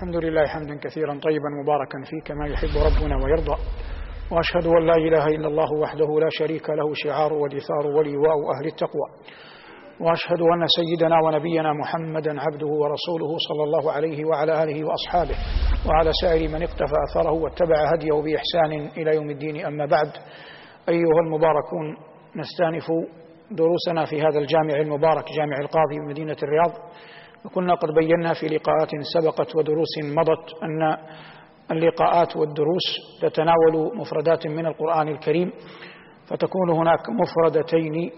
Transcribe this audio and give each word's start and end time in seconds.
الحمد 0.00 0.16
لله 0.16 0.46
حمدا 0.46 0.78
كثيرا 0.82 1.20
طيبا 1.22 1.48
مباركا 1.62 1.98
فيه 2.04 2.20
كما 2.24 2.46
يحب 2.46 2.68
ربنا 2.68 3.24
ويرضى. 3.24 3.56
وأشهد 4.32 4.66
أن 4.66 4.86
لا 4.86 4.94
إله 4.94 5.26
إلا 5.26 5.48
الله 5.48 5.72
وحده 5.72 6.20
لا 6.20 6.28
شريك 6.30 6.70
له 6.70 6.94
شعار 6.94 7.32
ودثار 7.32 7.86
ولواء 7.86 8.36
أهل 8.56 8.66
التقوى. 8.66 9.08
وأشهد 10.00 10.40
أن 10.40 10.66
سيدنا 10.66 11.16
ونبينا 11.24 11.72
محمدا 11.72 12.40
عبده 12.40 12.66
ورسوله 12.66 13.36
صلى 13.48 13.62
الله 13.64 13.92
عليه 13.92 14.24
وعلى 14.24 14.62
آله 14.62 14.84
وأصحابه 14.84 15.36
وعلى 15.88 16.10
سائر 16.22 16.48
من 16.48 16.62
اقتفى 16.62 16.96
أثره 17.10 17.32
واتبع 17.32 17.76
هديه 17.92 18.22
بإحسان 18.22 18.72
إلى 19.02 19.16
يوم 19.16 19.30
الدين. 19.30 19.66
أما 19.66 19.86
بعد 19.86 20.10
أيها 20.88 21.20
المباركون 21.24 21.96
نستأنف 22.36 22.86
دروسنا 23.50 24.04
في 24.04 24.22
هذا 24.22 24.38
الجامع 24.38 24.74
المبارك 24.80 25.24
جامع 25.38 25.56
القاضي 25.60 25.96
بمدينة 26.06 26.36
الرياض. 26.42 26.72
وكنا 27.44 27.74
قد 27.74 27.88
بينا 27.94 28.34
في 28.34 28.46
لقاءات 28.46 28.90
سبقت 29.14 29.56
ودروس 29.56 29.98
مضت 30.04 30.62
أن 30.62 30.96
اللقاءات 31.70 32.36
والدروس 32.36 32.86
تتناول 33.22 33.96
مفردات 33.98 34.46
من 34.46 34.66
القرآن 34.66 35.08
الكريم 35.08 35.52
فتكون 36.26 36.70
هناك 36.70 37.00
مفردتين 37.10 38.10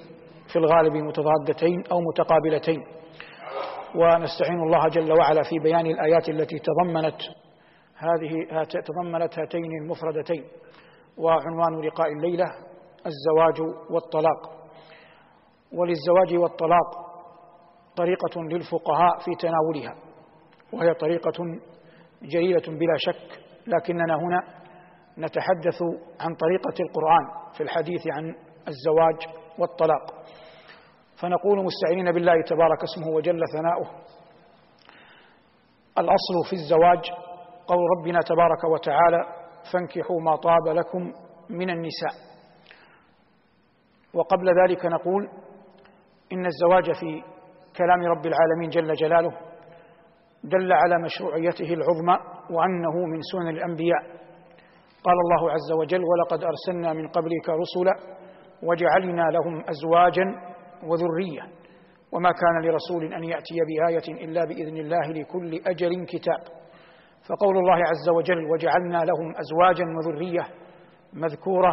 في 0.52 0.56
الغالب 0.58 0.92
متضادتين 0.92 1.82
أو 1.92 2.00
متقابلتين. 2.00 2.82
ونستعين 3.94 4.60
الله 4.60 4.88
جل 4.88 5.12
وعلا 5.12 5.42
في 5.42 5.58
بيان 5.62 5.86
الآيات 5.86 6.28
التي 6.28 6.58
تضمنت 6.58 7.20
هذه 7.96 8.64
تضمنت 8.84 9.38
هاتين 9.38 9.70
المفردتين 9.82 10.44
وعنوان 11.18 11.86
لقاء 11.86 12.12
الليلة 12.12 12.44
الزواج 13.06 13.74
والطلاق. 13.90 14.40
وللزواج 15.72 16.42
والطلاق 16.42 17.11
طريقة 17.96 18.42
للفقهاء 18.42 19.18
في 19.24 19.30
تناولها 19.40 19.94
وهي 20.72 20.94
طريقة 20.94 21.44
جليلة 22.22 22.62
بلا 22.78 22.96
شك 22.96 23.40
لكننا 23.66 24.14
هنا 24.14 24.42
نتحدث 25.18 25.82
عن 26.20 26.34
طريقة 26.34 26.74
القرآن 26.80 27.52
في 27.56 27.62
الحديث 27.62 28.00
عن 28.12 28.34
الزواج 28.68 29.34
والطلاق. 29.58 30.24
فنقول 31.22 31.64
مستعينين 31.64 32.12
بالله 32.12 32.42
تبارك 32.46 32.78
اسمه 32.82 33.08
وجل 33.14 33.40
ثناؤه. 33.52 33.90
الأصل 35.98 36.34
في 36.50 36.52
الزواج 36.52 37.10
قول 37.66 37.78
ربنا 37.98 38.18
تبارك 38.20 38.64
وتعالى 38.64 39.24
فانكحوا 39.72 40.20
ما 40.20 40.36
طاب 40.36 40.68
لكم 40.68 41.12
من 41.50 41.70
النساء 41.70 42.12
وقبل 44.14 44.46
ذلك 44.62 44.86
نقول 44.86 45.28
إن 46.32 46.46
الزواج 46.46 46.92
في 47.00 47.22
كلام 47.76 48.02
رب 48.02 48.26
العالمين 48.26 48.68
جل 48.70 48.92
جلاله 48.94 49.32
دل 50.44 50.72
على 50.72 51.02
مشروعيته 51.04 51.74
العظمى 51.74 52.16
وأنه 52.50 53.06
من 53.06 53.20
سنن 53.32 53.48
الأنبياء. 53.48 54.02
قال 55.04 55.14
الله 55.14 55.50
عز 55.52 55.72
وجل 55.80 56.00
ولقد 56.04 56.44
أرسلنا 56.44 56.92
من 56.92 57.08
قبلك 57.08 57.48
رسلا 57.48 57.94
وجعلنا 58.62 59.22
لهم 59.22 59.64
أزواجا 59.68 60.24
وذرية 60.86 61.42
وما 62.12 62.30
كان 62.32 62.70
لرسول 62.70 63.14
أن 63.14 63.24
يأتي 63.24 63.54
بآية 63.68 64.24
إلا 64.24 64.44
بإذن 64.44 64.76
الله 64.76 65.06
لكل 65.12 65.60
أجل 65.66 66.04
كتاب. 66.06 66.40
فقول 67.28 67.56
الله 67.58 67.74
عز 67.76 68.08
وجل 68.16 68.50
وجعلنا 68.52 68.98
لهم 69.04 69.34
أزواجا 69.40 69.84
وذرية 69.96 70.46
مذكورة 71.12 71.72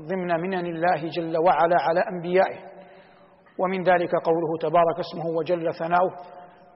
ضمن 0.00 0.40
منن 0.40 0.66
الله 0.66 1.08
جل 1.16 1.36
وعلا 1.38 1.76
على 1.80 2.00
أنبيائه. 2.00 2.58
ومن 3.60 3.82
ذلك 3.82 4.10
قوله 4.24 4.58
تبارك 4.60 4.98
اسمه 4.98 5.26
وجل 5.38 5.74
ثناؤه 5.74 6.12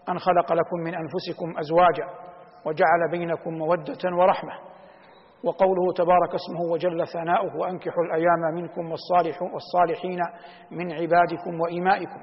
أن 0.09 0.19
خلق 0.19 0.53
لكم 0.53 0.77
من 0.85 0.95
أنفسكم 0.95 1.59
أزواجا 1.59 2.07
وجعل 2.67 3.11
بينكم 3.11 3.51
مودة 3.55 4.17
ورحمة. 4.19 4.53
وقوله 5.45 5.93
تبارك 5.97 6.35
اسمه 6.35 6.73
وجل 6.73 7.07
ثناؤه 7.07 7.57
وأنكحوا 7.57 8.05
الأيام 8.05 8.55
منكم 8.55 8.91
والصالح 8.91 9.43
والصالحين 9.43 10.21
من 10.71 10.93
عبادكم 10.93 11.61
وإمائكم 11.61 12.21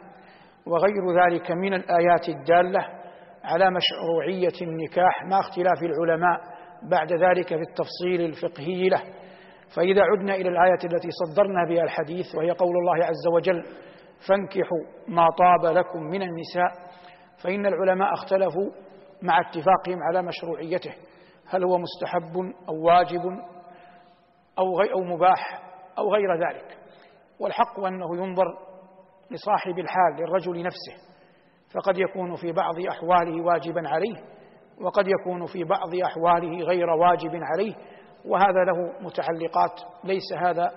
وغير 0.67 1.23
ذلك 1.23 1.51
من 1.51 1.73
الآيات 1.73 2.29
الدالة 2.29 2.87
على 3.43 3.71
مشروعية 3.71 4.61
النكاح 4.61 5.25
مع 5.25 5.39
اختلاف 5.39 5.83
العلماء 5.83 6.39
بعد 6.91 7.13
ذلك 7.13 7.47
في 7.47 7.61
التفصيل 7.69 8.21
الفقهي 8.21 8.89
له. 8.89 9.01
فإذا 9.75 10.01
عدنا 10.01 10.35
إلى 10.35 10.49
الآية 10.49 10.83
التي 10.93 11.09
صدرنا 11.11 11.65
بها 11.69 11.83
الحديث 11.83 12.25
وهي 12.35 12.51
قول 12.51 12.77
الله 12.77 13.05
عز 13.05 13.27
وجل 13.35 13.63
فانكحوا 14.27 14.83
ما 15.07 15.27
طاب 15.29 15.77
لكم 15.77 15.99
من 15.99 16.21
النساء 16.21 16.91
فإن 17.43 17.65
العلماء 17.65 18.13
اختلفوا 18.13 18.71
مع 19.21 19.39
اتفاقهم 19.39 20.03
على 20.03 20.21
مشروعيته 20.21 20.93
هل 21.47 21.63
هو 21.63 21.77
مستحب 21.77 22.37
أو 22.69 22.85
واجب 22.85 23.21
أو, 24.59 24.79
غي 24.79 24.93
أو 24.93 25.03
مباح 25.03 25.61
أو 25.97 26.13
غير 26.13 26.47
ذلك. 26.47 26.77
والحق 27.39 27.79
أنه 27.79 28.17
ينظر 28.17 28.45
لصاحب 29.31 29.79
الحال 29.79 30.15
للرجل 30.19 30.63
نفسه 30.63 31.11
فقد 31.73 31.97
يكون 31.97 32.35
في 32.35 32.51
بعض 32.51 32.75
أحواله 32.89 33.45
واجبا 33.45 33.89
عليه 33.89 34.15
وقد 34.81 35.07
يكون 35.07 35.45
في 35.45 35.63
بعض 35.63 35.95
أحواله 36.05 36.63
غير 36.65 36.89
واجب 36.89 37.31
عليه 37.33 37.75
وهذا 38.25 38.63
له 38.63 39.03
متعلقات 39.05 39.81
ليس 40.03 40.33
هذا 40.37 40.71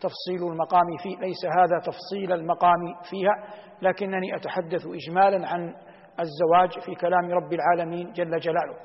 تفصيل 0.00 0.50
المقام 0.50 0.86
فيه 1.02 1.16
ليس 1.16 1.44
هذا 1.58 1.78
تفصيل 1.78 2.32
المقام 2.32 2.94
فيها 3.10 3.34
لكنني 3.82 4.36
أتحدث 4.36 4.86
إجمالا 4.86 5.48
عن 5.48 5.74
الزواج 6.20 6.84
في 6.84 6.94
كلام 6.94 7.30
رب 7.30 7.52
العالمين 7.52 8.12
جل 8.12 8.38
جلاله. 8.38 8.76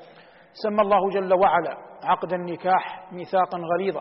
سمى 0.52 0.82
الله 0.82 1.10
جل 1.10 1.34
وعلا 1.34 1.76
عقد 2.04 2.32
النكاح 2.32 3.12
ميثاقا 3.12 3.58
غليظا. 3.74 4.00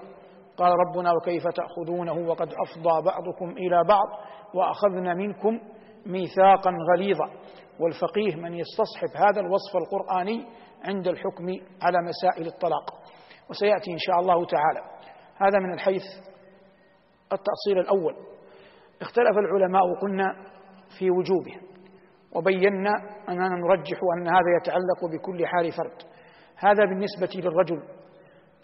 قال 0.57 0.72
ربنا 0.72 1.12
وكيف 1.12 1.44
تأخذونه 1.47 2.29
وقد 2.29 2.47
أفضى 2.47 3.06
بعضكم 3.06 3.50
إلى 3.50 3.84
بعض 3.84 4.07
وأخذنا 4.56 5.13
منكم 5.13 5.59
ميثاقا 6.06 6.72
غليظا. 6.94 7.30
والفقيه 7.80 8.35
من 8.35 8.53
يستصحب 8.53 9.09
هذا 9.16 9.41
الوصف 9.41 9.75
القرآني 9.75 10.45
عند 10.85 11.07
الحكم 11.07 11.45
على 11.81 11.97
مسائل 12.01 12.47
الطلاق. 12.47 12.85
وسيأتي 13.50 13.91
إن 13.91 13.97
شاء 13.97 14.19
الله 14.19 14.45
تعالى. 14.45 14.80
هذا 15.38 15.59
من 15.59 15.74
الحيث 15.74 16.03
التأصيل 17.34 17.80
الأول. 17.80 18.16
اختلف 19.02 19.38
العلماء 19.38 19.82
قلنا 20.02 20.36
في 21.00 21.12
وجوبه 21.12 21.56
وبينا 22.36 22.92
أننا 23.30 23.50
نرجح 23.50 23.98
أن 24.18 24.28
هذا 24.28 24.50
يتعلق 24.62 25.06
بكل 25.14 25.48
حال 25.48 25.72
فرد. 25.72 26.12
هذا 26.58 26.86
بالنسبة 26.86 27.30
للرجل. 27.36 27.84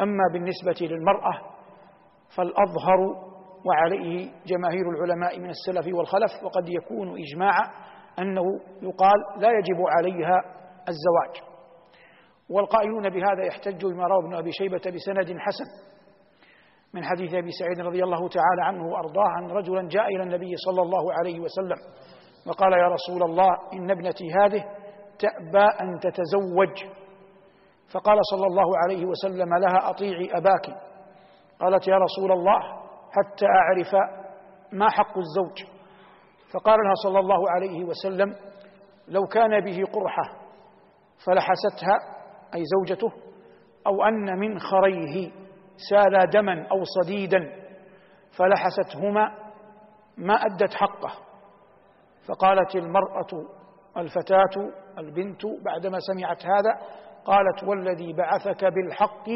أما 0.02 0.24
بالنسبة 0.34 0.88
للمرأة 0.88 1.34
فالأظهر 2.38 3.30
وعليه 3.66 4.32
جماهير 4.46 4.90
العلماء 4.90 5.40
من 5.40 5.50
السلف 5.50 5.96
والخلف 5.96 6.44
وقد 6.44 6.70
يكون 6.70 7.20
إجماعا 7.20 7.72
أنه 8.20 8.44
يقال 8.82 9.42
لا 9.42 9.50
يجب 9.52 9.78
عليها 9.98 10.42
الزواج. 10.90 11.50
والقائلون 12.50 13.10
بهذا 13.10 13.44
يحتج 13.44 13.86
بما 13.86 14.08
روى 14.08 14.26
ابن 14.26 14.36
أبي 14.36 14.52
شيبة 14.52 14.82
بسند 14.96 15.38
حسن. 15.40 15.66
من 16.94 17.04
حديث 17.04 17.34
أبي 17.34 17.52
سعيد 17.52 17.80
رضي 17.80 18.04
الله 18.04 18.30
تعالى 18.30 18.62
عنه 18.64 18.88
وأرضاه 18.88 19.38
أن 19.40 19.52
رجلا 19.52 19.88
جاء 19.88 20.08
إلى 20.08 20.24
النبي 20.24 20.56
صلى 20.56 20.82
الله 20.82 21.14
عليه 21.14 21.40
وسلم 21.40 21.78
وقال 22.48 22.74
يا 22.74 22.88
رسول 22.88 23.24
الله 23.24 23.50
إن 23.74 23.92
ابنتي 23.92 24.24
هذه 24.44 24.64
تأبى 25.20 25.66
أن 25.82 26.00
تتزوج. 26.00 26.92
فقال 27.94 28.18
صلى 28.32 28.48
الله 28.48 28.78
عليه 28.78 29.06
وسلم 29.06 29.54
لها 29.54 29.90
أطيعي 29.90 30.30
أباك. 30.38 30.66
قالت 31.60 31.88
يا 31.88 31.98
رسول 31.98 32.32
الله 32.32 32.60
حتى 33.12 33.46
أعرف 33.46 33.96
ما 34.72 34.90
حق 34.90 35.18
الزوج. 35.18 35.64
فقال 36.54 36.78
لها 36.80 36.94
صلى 37.04 37.20
الله 37.20 37.52
عليه 37.52 37.84
وسلم 37.84 38.36
لو 39.08 39.28
كان 39.28 39.60
به 39.60 39.84
قرحة 39.94 40.40
فلحستها 41.26 42.00
أي 42.56 42.64
زوجته 42.66 43.12
أو 43.88 44.04
أن 44.04 44.40
من 44.40 44.60
خريه. 44.60 45.32
سالا 45.90 46.26
دما 46.26 46.68
أو 46.72 46.84
صديدا 46.84 47.40
فلحستهما 48.38 49.36
ما 50.18 50.34
أدت 50.34 50.74
حقه. 50.74 51.12
فقالت 52.28 52.76
المرأة 52.76 53.28
الفتاة 53.98 54.72
البنت 54.98 55.42
بعدما 55.66 55.98
سمعت 56.00 56.46
هذا 56.46 56.80
قالت 57.26 57.64
والذي 57.64 58.14
بعثك 58.14 58.66
بالحق 58.66 59.30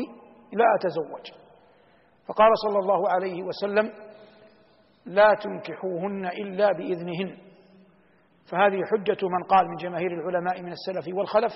لا 0.54 0.66
أتزوج. 0.76 1.40
فقال 2.28 2.50
صلى 2.68 2.80
الله 2.80 3.10
عليه 3.10 3.44
وسلم 3.44 3.92
لا 5.06 5.34
تنكحوهن 5.34 6.26
إلا 6.26 6.72
بإذنهن. 6.72 7.38
فهذه 8.52 8.82
حجة 8.92 9.28
من 9.28 9.44
قال 9.44 9.68
من 9.70 9.76
جماهير 9.76 10.12
العلماء 10.12 10.62
من 10.62 10.72
السلف 10.72 11.18
والخلف 11.18 11.52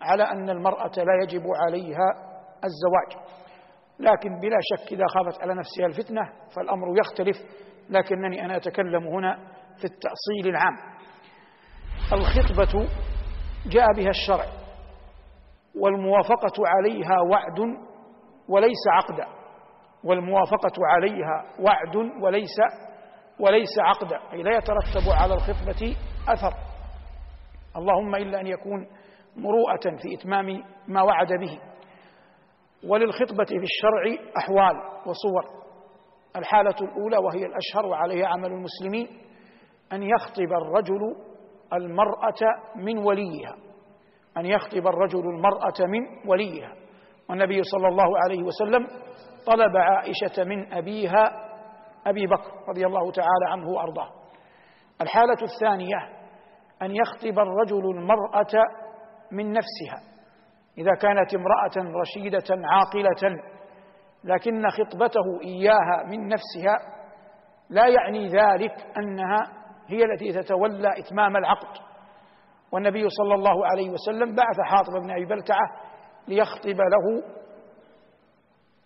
على 0.00 0.22
أن 0.22 0.50
المرأة 0.50 0.92
لا 0.96 1.22
يجب 1.22 1.42
عليها 1.66 2.36
الزواج. 2.64 3.26
لكن 4.00 4.40
بلا 4.40 4.58
شك 4.62 4.92
إذا 4.92 5.04
خافت 5.06 5.42
على 5.42 5.54
نفسها 5.54 5.86
الفتنة 5.86 6.22
فالأمر 6.56 6.98
يختلف 6.98 7.36
لكنني 7.90 8.44
أنا 8.44 8.56
أتكلم 8.56 9.06
هنا 9.06 9.36
في 9.78 9.84
التأصيل 9.84 10.46
العام. 10.46 10.76
الخطبة 12.12 12.88
جاء 13.66 13.86
بها 13.96 14.10
الشرع 14.10 14.44
والموافقة 15.80 16.62
عليها 16.66 17.20
وعد 17.30 17.58
وليس 18.48 18.88
عقدا. 18.92 19.26
والموافقة 20.04 20.72
عليها 20.78 21.44
وعد 21.60 21.96
وليس 22.22 22.56
وليس 23.40 23.78
عقدا 23.78 24.18
أي 24.32 24.42
لا 24.42 24.56
يترتب 24.56 25.10
على 25.20 25.34
الخطبة 25.34 25.96
أثر. 26.28 26.54
اللهم 27.76 28.14
إلا 28.14 28.40
أن 28.40 28.46
يكون 28.46 28.86
مروءة 29.36 29.96
في 30.02 30.14
إتمام 30.14 30.46
ما 30.88 31.02
وعد 31.02 31.32
به. 31.40 31.60
وللخطبة 32.88 33.44
في 33.44 33.62
الشرع 33.62 34.24
أحوال 34.38 34.76
وصور. 35.06 35.56
الحالة 36.36 36.74
الأولى 36.80 37.16
وهي 37.16 37.46
الأشهر 37.46 37.86
وعليها 37.86 38.26
عمل 38.26 38.52
المسلمين 38.52 39.08
أن 39.92 40.02
يخطب 40.02 40.52
الرجل 40.62 41.00
المرأة 41.72 42.40
من 42.76 42.98
وليها. 42.98 43.56
أن 44.36 44.46
يخطب 44.46 44.86
الرجل 44.86 45.20
المرأة 45.20 45.86
من 45.86 46.28
وليها. 46.30 46.72
والنبي 47.28 47.62
صلى 47.62 47.88
الله 47.88 48.18
عليه 48.24 48.42
وسلم 48.42 48.86
طلب 49.46 49.76
عائشة 49.76 50.44
من 50.44 50.72
أبيها 50.72 51.46
أبي 52.06 52.26
بكر 52.26 52.50
رضي 52.68 52.86
الله 52.86 53.12
تعالى 53.12 53.46
عنه 53.48 53.68
وأرضاه. 53.68 54.10
الحالة 55.00 55.38
الثانية 55.42 55.96
أن 56.82 56.90
يخطب 56.96 57.38
الرجل 57.38 57.90
المرأة 57.90 58.64
من 59.32 59.52
نفسها. 59.52 60.15
إذا 60.78 60.94
كانت 60.94 61.34
امرأة 61.34 62.00
رشيدة 62.00 62.44
عاقلة 62.72 63.42
لكن 64.24 64.68
خطبته 64.68 65.40
إياها 65.44 66.02
من 66.06 66.28
نفسها 66.28 66.96
لا 67.70 67.88
يعني 67.88 68.28
ذلك 68.28 68.86
أنها 68.98 69.52
هي 69.88 70.04
التي 70.04 70.32
تتولى 70.32 70.88
إتمام 70.98 71.36
العقد. 71.36 71.86
والنبي 72.72 73.08
صلى 73.08 73.34
الله 73.34 73.66
عليه 73.66 73.90
وسلم 73.90 74.34
بعث 74.34 74.60
حاطب 74.64 74.92
بن 75.02 75.10
أبي 75.10 75.24
بلتعة 75.24 75.66
ليخطب 76.28 76.80
له 76.80 77.22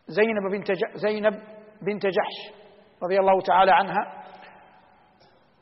زينب 0.07 0.53
بنت 0.53 0.73
زينب 0.95 1.35
بنت 1.83 2.07
جحش 2.07 2.61
رضي 3.03 3.21
الله 3.21 3.41
تعالى 3.41 3.73
عنها 3.73 4.25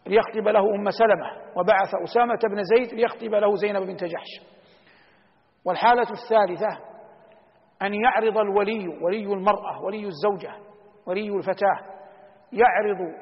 ليخطب 0.07 0.49
له 0.49 0.61
أم 0.75 0.91
سلمة 0.91 1.53
وبعث 1.57 1.89
أسامة 2.05 2.39
بن 2.51 2.63
زيد 2.63 2.95
ليخطب 2.95 3.35
له 3.35 3.55
زينب 3.55 3.83
بنت 3.83 4.05
جحش. 4.05 4.58
والحالة 5.69 6.07
الثالثة 6.11 6.79
أن 7.83 7.95
يعرض 7.95 8.39
الولي 8.39 8.89
ولي 8.89 9.25
المرأة 9.25 9.83
ولي 9.83 10.07
الزوجة 10.07 10.53
ولي 11.07 11.29
الفتاة 11.29 11.79
يعرض 12.53 13.15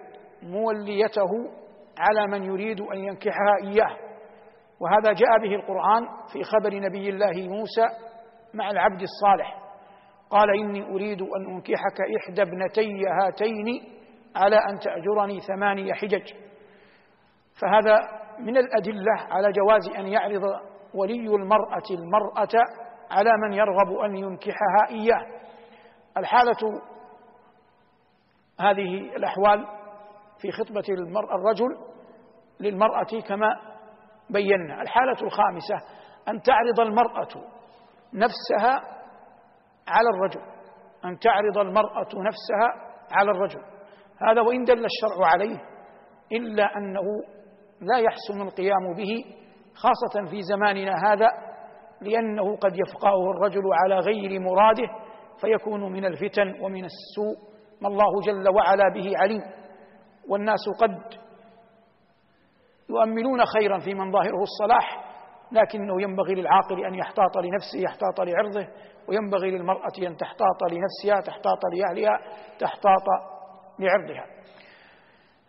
موليته 0.43 1.31
على 1.99 2.27
من 2.31 2.45
يريد 2.45 2.81
أن 2.81 2.97
ينكحها 2.99 3.57
إياه. 3.65 3.97
وهذا 4.81 5.13
جاء 5.13 5.39
به 5.43 5.55
القرآن 5.55 6.07
في 6.33 6.43
خبر 6.43 6.81
نبي 6.81 7.09
الله 7.09 7.49
موسى 7.49 7.87
مع 8.55 8.71
العبد 8.71 9.03
الصالح. 9.03 9.59
قال 10.31 10.51
إني 10.59 10.83
أريد 10.83 11.23
أن 11.23 11.55
أنكحك 11.55 12.01
إحدى 12.17 12.43
ابنتي 12.43 13.03
هاتين 13.23 13.83
على 14.37 14.57
أن 14.57 14.79
تأجرني 14.79 15.41
ثماني 15.41 15.95
حجج. 15.95 16.33
فهذا 17.63 17.99
من 18.39 18.57
الأدلة 18.57 19.13
على 19.31 19.53
جواز 19.53 19.89
أن 19.99 20.07
يعرض 20.07 20.43
ولي 20.95 21.35
المرأة 21.35 21.83
المرأة 21.91 22.49
على 23.11 23.31
من 23.47 23.53
يرغب 23.53 23.99
أن 24.05 24.17
ينكحها 24.17 24.89
إياه. 24.91 25.27
الحالة 26.17 26.83
هذه 28.61 29.17
الأحوال 29.17 29.67
في 30.39 30.53
خطبة 30.53 30.85
المرأة 30.89 31.35
الرجل 31.35 31.77
للمرأة 32.61 33.21
كما 33.29 33.49
بينا. 34.31 34.83
الحالة 34.83 35.23
الخامسة 35.23 35.75
أن 36.29 36.41
تعرض 36.43 36.81
المرأة 36.81 37.29
نفسها 38.15 38.81
على 39.89 40.09
الرجل. 40.15 40.41
أن 41.05 41.19
تعرض 41.19 41.59
المرأة 41.59 42.09
نفسها 42.15 42.93
على 43.13 43.31
الرجل. 43.31 43.61
هذا 44.29 44.41
وإن 44.41 44.65
دل 44.65 44.85
الشرع 44.85 45.27
عليه 45.27 45.59
إلا 46.33 46.77
أنه 46.77 47.03
لا 47.81 47.99
يحسن 47.99 48.41
القيام 48.41 48.95
به 48.97 49.25
خاصة 49.77 50.31
في 50.31 50.43
زماننا 50.43 50.93
هذا 51.13 51.29
لأنه 52.01 52.57
قد 52.57 52.77
يفقهه 52.77 53.31
الرجل 53.31 53.63
على 53.73 53.99
غير 53.99 54.41
مراده 54.41 54.89
فيكون 55.41 55.93
من 55.93 56.05
الفتن 56.05 56.61
ومن 56.61 56.85
السوء. 56.85 57.57
ما 57.81 57.89
الله 57.89 58.21
جل 58.27 58.49
وعلا 58.49 58.89
به 58.95 59.13
عليم. 59.17 59.43
والناس 60.29 60.69
قد 60.81 60.99
يؤملون 62.91 63.45
خيرا 63.45 63.79
في 63.79 63.95
من 63.95 64.13
ظاهره 64.13 64.43
الصلاح 64.43 65.05
لكنه 65.53 66.03
ينبغي 66.03 66.35
للعاقل 66.35 66.85
أن 66.85 66.95
يحتاط 66.95 67.37
لنفسه 67.37 67.79
يحتاط 67.79 68.21
لعرضه 68.21 68.69
وينبغي 69.09 69.51
للمرأة 69.51 69.93
أن 69.99 70.17
تحتاط 70.17 70.63
لنفسها 70.71 71.21
تحتاط 71.21 71.59
لأهلها 71.73 72.19
تحتاط 72.59 73.05
لعرضها. 73.79 74.27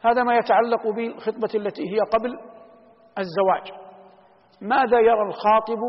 هذا 0.02 0.24
ما 0.24 0.36
يتعلق 0.36 0.88
بالخطبة 0.88 1.50
التي 1.56 1.82
هي 1.94 2.00
قبل 2.00 2.40
الزواج. 3.18 3.87
ماذا 4.62 5.00
يرى 5.00 5.22
الخاطب 5.22 5.80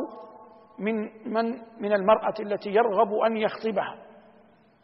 من 0.78 0.94
من 1.32 1.44
من 1.80 1.92
المرأة 1.92 2.34
التي 2.40 2.70
يرغب 2.70 3.14
أن 3.26 3.36
يخطبها؟ 3.36 3.96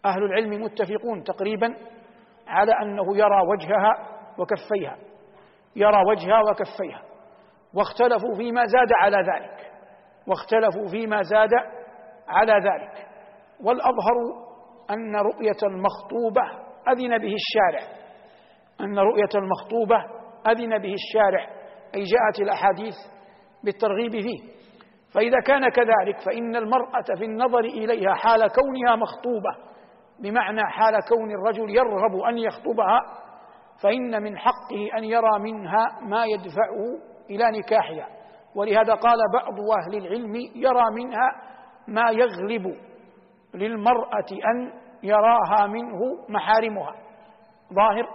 أهل 0.04 0.22
العلم 0.22 0.62
متفقون 0.62 1.22
تقريبا 1.22 1.75
على 2.46 2.72
أنه 2.72 3.16
يرى 3.16 3.40
وجهها 3.48 4.08
وكفيها 4.38 4.96
يرى 5.76 6.02
وجهها 6.08 6.40
وكفيها 6.50 7.02
واختلفوا 7.75 8.34
فيما 8.36 8.64
زاد 8.64 8.92
على 9.00 9.16
ذلك 9.16 9.72
واختلفوا 10.26 10.88
فيما 10.90 11.22
زاد 11.22 11.50
على 12.28 12.52
ذلك. 12.52 13.06
والأظهر 13.60 14.44
أن 14.90 15.16
رؤية 15.16 15.60
المخطوبة 15.62 16.42
أذن 16.88 17.19
به 17.19 17.34
الشارع 17.34 17.92
أن 18.81 18.98
رؤية 18.98 19.28
المخطوبة 19.34 19.96
أذن 20.46 20.78
به 20.78 20.94
الشارع 20.94 21.48
أي 21.94 22.00
جاءت 22.00 22.40
الأحاديث 22.40 22.94
بالترغيب 23.64 24.12
فيه. 24.12 24.55
فإذا 25.14 25.40
كان 25.46 25.69
كذلك 25.69 26.20
فإن 26.26 26.56
المرأة 26.56 27.05
في 27.19 27.25
النظر 27.25 27.61
إليها 27.61 28.14
حال 28.14 28.49
كونها 28.49 28.96
مخطوبة 28.96 29.56
بمعنى 30.20 30.62
حال 30.66 30.94
كون 31.08 31.31
الرجل 31.31 31.70
يرغب 31.70 32.20
أن 32.28 32.38
يخطبها 32.38 33.00
فإن 33.82 34.22
من 34.22 34.38
حقه 34.38 34.99
أن 34.99 35.05
يرى 35.05 35.38
منها 35.38 35.87
ما 36.02 36.25
يدفعه 36.25 37.14
إلى 37.31 37.58
نكاحها. 37.58 38.08
ولهذا 38.55 38.94
قال 38.94 39.19
بعض 39.32 39.55
أهل 39.78 39.96
العلم 39.96 40.34
يرى 40.55 40.84
منها 40.94 41.32
ما 41.88 42.10
يغلب 42.10 42.76
للمرأة 43.55 44.27
أن 44.32 44.72
يراها 45.03 45.67
منه 45.67 45.98
محارمها. 46.29 46.94
ظاهر؟ 47.74 48.08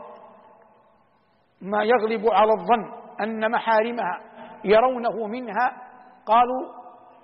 ما 1.61 1.83
يغلب 1.83 2.27
على 2.31 2.51
الظن 2.51 2.91
أن 3.23 3.51
محارمها. 3.51 4.28
يرونه 4.63 5.27
منها 5.27 5.89
قالوا 6.25 6.73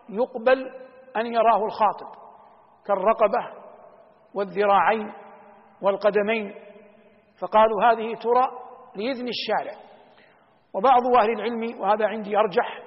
يقبل 0.10 0.72
أن 1.18 1.26
يراه 1.26 1.66
الخاطب 1.66 2.08
كالرقبة 2.86 3.66
والذراعين 4.34 5.14
والقدمين. 5.82 6.54
فقالوا 7.42 7.84
هذه 7.84 8.16
ترى 8.16 8.48
لإذن 8.96 9.28
الشارع. 9.28 9.86
وبعض 10.74 11.02
أهل 11.18 11.30
العلم 11.32 11.82
وهذا 11.82 12.08
عندي 12.08 12.38
أرجح 12.38 12.80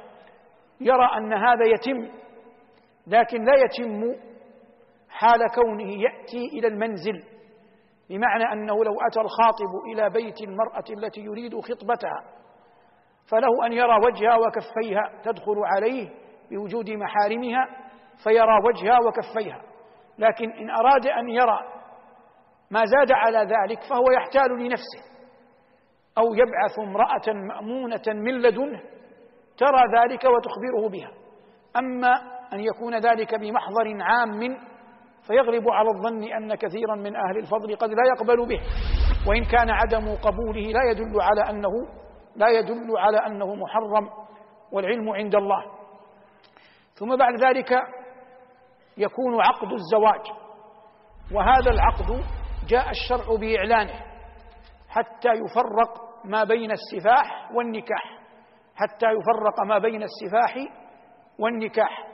يرى 0.80 1.08
أن 1.16 1.32
هذا 1.32 1.64
يتم 1.66 2.12
لكن 3.06 3.44
لا 3.44 3.52
يتم 3.54 4.14
حال 5.08 5.40
كونه 5.54 5.90
يأتي 5.92 6.46
إلى 6.58 6.68
المنزل 6.68 7.24
بمعنى 8.10 8.44
أنه 8.52 8.84
لو 8.84 8.94
أتى 9.10 9.20
الخاطب 9.20 9.86
إلى 9.92 10.10
بيت 10.10 10.40
المرأة 10.42 10.84
التي 10.90 11.20
يريد 11.20 11.60
خطبتها 11.60 12.37
فله 13.30 13.66
أن 13.66 13.72
يرى 13.72 13.96
وجهها 14.06 14.36
وكفيها 14.36 15.10
تدخل 15.24 15.56
عليه 15.64 16.08
بوجود 16.50 16.90
محارمها 16.90 17.68
فيرى 18.24 18.58
وجهها 18.68 18.98
وكفيها. 19.06 19.62
لكن 20.18 20.50
إن 20.50 20.70
أراد 20.70 21.06
أن 21.06 21.28
يرى 21.28 21.58
ما 22.70 22.84
زاد 22.84 23.12
على 23.12 23.38
ذلك 23.38 23.78
فهو 23.90 24.04
يحتال 24.16 24.58
لنفسه. 24.58 25.08
أو 26.18 26.34
يبعث 26.34 26.78
امرأة 26.78 27.34
مأمونة 27.48 28.02
من 28.06 28.42
لدنه 28.42 28.80
ترى 29.58 29.82
ذلك 29.98 30.24
وتخبره 30.24 30.88
بها. 30.88 31.10
أما 31.76 32.12
أن 32.52 32.60
يكون 32.60 32.98
ذلك 32.98 33.34
بمحضر 33.34 34.02
عام 34.02 34.40
فيغلب 35.26 35.68
على 35.68 35.88
الظن 35.88 36.22
أن 36.24 36.54
كثيرا 36.54 36.94
من 36.94 37.16
أهل 37.16 37.36
الفضل 37.38 37.76
قد 37.76 37.88
لا 37.88 38.02
يقبل 38.16 38.48
به. 38.48 38.60
وإن 39.28 39.44
كان 39.44 39.70
عدم 39.70 40.14
قبوله 40.14 40.60
لا 40.60 40.90
يدل 40.90 41.20
على 41.20 41.50
أنه 41.50 41.72
لا 42.36 42.48
يدل 42.48 42.98
على 42.98 43.18
أنه 43.26 43.54
محرم 43.54 44.10
والعلم 44.72 45.10
عند 45.10 45.34
الله. 45.34 45.64
ثم 46.94 47.16
بعد 47.16 47.34
ذلك 47.44 47.72
يكون 48.96 49.40
عقد 49.40 49.72
الزواج 49.72 50.26
وهذا 51.34 51.70
العقد 51.70 52.24
جاء 52.68 52.90
الشرع 52.90 53.36
بإعلانه 53.40 54.04
حتى 54.88 55.28
يفرق 55.28 56.08
ما 56.24 56.44
بين 56.44 56.70
السفاح 56.70 57.52
والنكاح 57.54 58.18
حتى 58.76 59.06
يفرق 59.06 59.60
ما 59.66 59.78
بين 59.78 60.02
السفاح 60.02 60.56
والنكاح. 61.38 62.08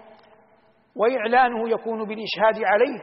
وإعلانه 0.96 1.68
يكون 1.68 2.04
بالإشهاد 2.04 2.64
عليه 2.64 3.00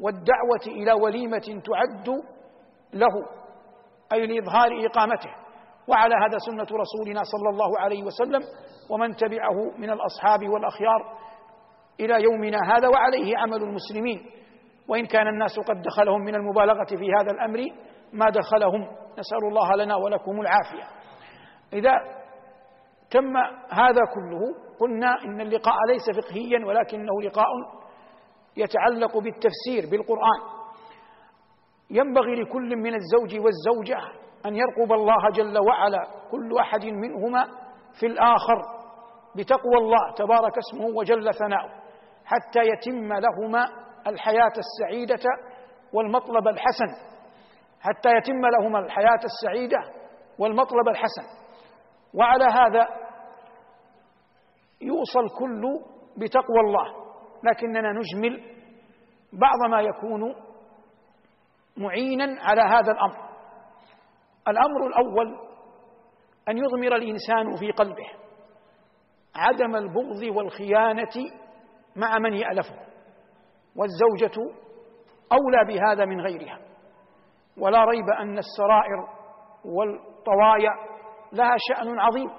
والدعوة 0.00 0.66
إلى 0.66 0.92
وليمة 0.92 1.62
تعد 1.64 2.08
له 2.92 3.26
أي 4.12 4.26
لإظهار 4.26 4.86
إقامته. 4.86 5.43
وعلى 5.88 6.14
هذا 6.14 6.38
سنة 6.38 6.78
رسولنا 6.80 7.22
صلى 7.22 7.50
الله 7.50 7.80
عليه 7.80 8.02
وسلم 8.02 8.40
ومن 8.90 9.16
تبعه 9.16 9.78
من 9.78 9.90
الأصحاب 9.90 10.48
والأخيار 10.48 11.18
إلى 12.00 12.22
يومنا 12.22 12.58
هذا 12.74 12.88
وعليه 12.88 13.38
عمل 13.38 13.62
المسلمين. 13.62 14.30
وإن 14.88 15.06
كان 15.06 15.26
الناس 15.28 15.58
قد 15.68 15.82
دخلهم 15.82 16.20
من 16.20 16.34
المبالغة 16.34 16.84
في 16.84 17.12
هذا 17.20 17.30
الأمر 17.30 17.58
ما 18.12 18.30
دخلهم. 18.30 18.80
نسأل 19.18 19.48
الله 19.48 19.76
لنا 19.76 19.96
ولكم 19.96 20.40
العافية. 20.40 20.84
إذا 21.72 21.92
تم 23.10 23.36
هذا 23.70 24.00
كله 24.14 24.40
قلنا 24.80 25.14
إن 25.24 25.40
اللقاء 25.40 25.76
ليس 25.88 26.18
فقهيا 26.18 26.66
ولكنه 26.66 27.22
لقاء 27.22 27.46
يتعلق 28.56 29.18
بالتفسير 29.18 29.90
بالقرآن. 29.90 30.40
ينبغي 31.90 32.34
لكل 32.34 32.76
من 32.76 32.94
الزوج 32.94 33.44
والزوجة 33.44 34.23
أن 34.46 34.56
يرقب 34.56 34.92
الله 34.92 35.30
جل 35.34 35.58
وعلا 35.58 36.06
كل 36.30 36.52
واحد 36.52 36.84
منهما 36.84 37.44
في 38.00 38.06
الآخر 38.06 38.62
بتقوى 39.36 39.76
الله 39.76 40.12
تبارك 40.16 40.52
اسمه 40.58 40.86
وجل 40.86 41.34
ثناؤه 41.34 41.70
حتى 42.24 42.60
يتم 42.60 43.12
لهما 43.12 43.64
الحياة 44.06 44.52
السعيدة 44.58 45.30
والمطلب 45.92 46.48
الحسن 46.48 47.14
حتى 47.80 48.08
يتم 48.08 48.46
لهما 48.46 48.78
الحياة 48.78 49.20
السعيدة 49.24 49.78
والمطلب 50.38 50.88
الحسن. 50.88 51.22
وعلى 52.14 52.44
هذا 52.44 52.88
يوصل 54.80 55.38
كل 55.38 55.62
بتقوى 56.16 56.60
الله 56.60 56.86
لكننا 57.44 57.92
نجمل 57.92 58.42
بعض 59.32 59.70
ما 59.70 59.80
يكون 59.80 60.34
معينا 61.76 62.36
على 62.42 62.60
هذا 62.62 62.92
الأمر. 62.92 63.23
الأمر 64.48 64.86
الأول 64.86 65.38
أن 66.48 66.58
يضمر 66.58 66.96
الإنسان 66.96 67.56
في 67.56 67.70
قلبه 67.70 68.06
عدم 69.36 69.76
البغض 69.76 70.36
والخيانة 70.36 71.30
مع 71.96 72.18
من 72.18 72.32
يألفه 72.34 72.74
والزوجة 73.76 74.52
أولى 75.32 75.74
بهذا 75.74 76.04
من 76.04 76.20
غيرها. 76.20 76.58
ولا 77.58 77.84
ريب 77.84 78.08
أن 78.20 78.38
السرائر 78.38 79.08
والطوايا 79.64 80.70
لها 81.32 81.56
شأن 81.58 81.98
عظيم 81.98 82.30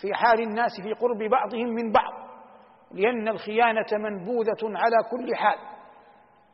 في 0.00 0.14
حال 0.14 0.40
الناس 0.40 0.70
في 0.82 0.92
قرب 0.92 1.18
بعضهم 1.18 1.68
من 1.68 1.92
بعض 1.92 2.12
لأن 2.92 3.28
الخيانة 3.28 3.86
منبوذة 3.92 4.62
على 4.62 4.96
كل 5.10 5.36
حال. 5.36 5.58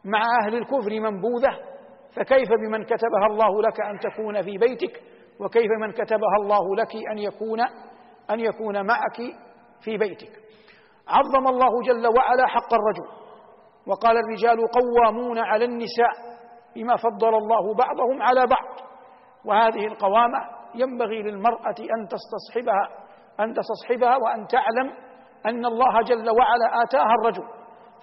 مع 0.04 0.22
أهل 0.44 0.54
الكفر 0.54 1.00
منبوذة 1.00 1.73
فكيف 2.16 2.48
بمن 2.48 2.84
كتبها 2.84 3.26
الله 3.30 3.62
لك 3.62 3.80
أن 3.80 3.98
تكون 3.98 4.42
في 4.42 4.58
بيتك؟ 4.58 5.02
وكيف 5.40 5.70
من 5.80 5.92
كتبها 5.92 6.36
الله 6.40 6.76
لك 6.76 6.96
أن 7.12 7.18
يكون 7.18 7.60
أن 8.30 8.40
يكون 8.40 8.86
معك 8.86 9.16
في 9.80 9.96
بيتك؟ 9.96 10.32
عظم 11.08 11.48
الله 11.48 11.82
جل 11.82 12.06
وعلا 12.06 12.46
حق 12.46 12.74
الرجل. 12.74 13.24
وقال 13.86 14.16
الرجال 14.16 14.58
قوامون 14.68 15.38
على 15.38 15.64
النساء 15.64 16.12
بما 16.76 16.96
فضل 16.96 17.34
الله 17.34 17.74
بعضهم 17.74 18.22
على 18.22 18.46
بعض. 18.46 18.88
وهذه 19.44 19.86
القوامة 19.86 20.38
ينبغي 20.74 21.22
للمرأة 21.22 21.74
أن 21.80 22.08
تستصحبها 22.08 22.88
أن 23.40 23.54
تستصحبها 23.54 24.16
وأن 24.16 24.46
تعلم 24.46 24.92
أن 25.46 25.64
الله 25.64 26.02
جل 26.02 26.30
وعلا 26.30 26.82
آتاها 26.82 27.14
الرجل. 27.20 27.44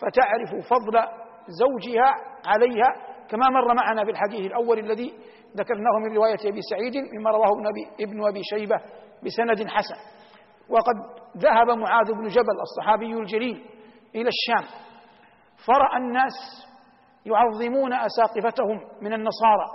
فتعرف 0.02 0.68
فضل 0.70 1.04
زوجها 1.48 2.16
عليها 2.48 3.11
كما 3.32 3.50
مر 3.50 3.74
معنا 3.74 4.04
في 4.06 4.12
الحديث 4.12 4.52
الأول 4.52 4.80
الذي 4.80 5.14
ذكرناه 5.58 6.00
من 6.06 6.16
رواية 6.16 6.40
أبي 6.46 6.60
سعيد 6.62 6.94
مما 6.98 7.32
رواه 7.32 7.50
ابن 8.00 8.28
أبي 8.28 8.42
شيبة 8.44 8.76
بسند 9.26 9.68
حسن. 9.68 9.96
وقد 10.70 10.96
ذهب 11.38 11.70
معاذ 11.78 12.14
بن 12.14 12.28
جبل 12.28 12.62
الصحابي 12.62 13.14
الجليل 13.14 13.66
إلى 14.16 14.30
الشام. 14.30 14.70
فرأى 15.66 15.98
الناس 15.98 16.34
يعظمون 17.26 17.94
أساقفتهم 17.94 18.80
من 19.02 19.14
النصارى 19.14 19.68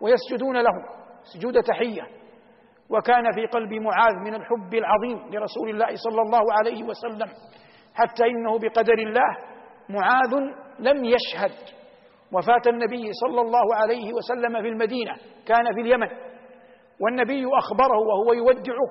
ويسجدون 0.00 0.56
لهم 0.56 0.84
سجود 1.34 1.62
تحية. 1.62 2.02
وكان 2.90 3.32
في 3.32 3.46
قلب 3.46 3.72
معاذ 3.72 4.14
من 4.14 4.34
الحب 4.34 4.74
العظيم 4.74 5.34
لرسول 5.34 5.70
الله 5.70 5.94
صلى 5.94 6.22
الله 6.22 6.42
عليه 6.58 6.84
وسلم 6.84 7.28
حتى 7.94 8.24
إنه 8.24 8.58
بقدر 8.58 8.98
الله 8.98 9.36
معاذ 9.88 10.34
لم 10.78 11.04
يشهد. 11.04 11.79
وفاة 12.32 12.62
النبي 12.66 13.12
صلى 13.12 13.40
الله 13.40 13.74
عليه 13.74 14.12
وسلم 14.12 14.62
في 14.62 14.68
المدينة 14.68 15.12
كان 15.46 15.64
في 15.74 15.80
اليمن. 15.80 16.08
والنبي 17.00 17.44
أخبره 17.58 17.98
وهو 17.98 18.32
يودعه 18.32 18.88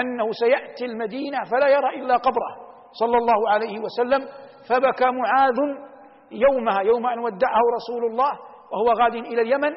أنه 0.00 0.30
سيأتي 0.32 0.84
المدينة 0.84 1.38
فلا 1.50 1.68
يرى 1.68 2.02
إلا 2.02 2.16
قبره 2.16 2.52
صلى 2.92 3.18
الله 3.18 3.50
عليه 3.50 3.78
وسلم. 3.80 4.28
فبكى 4.68 5.04
معاذ 5.04 5.58
يومها 6.32 6.80
يوم 6.80 7.06
أن 7.06 7.18
ودعه 7.18 7.60
رسول 7.74 8.10
الله 8.10 8.32
وهو 8.72 9.02
غاد 9.02 9.14
إلى 9.14 9.42
اليمن. 9.42 9.72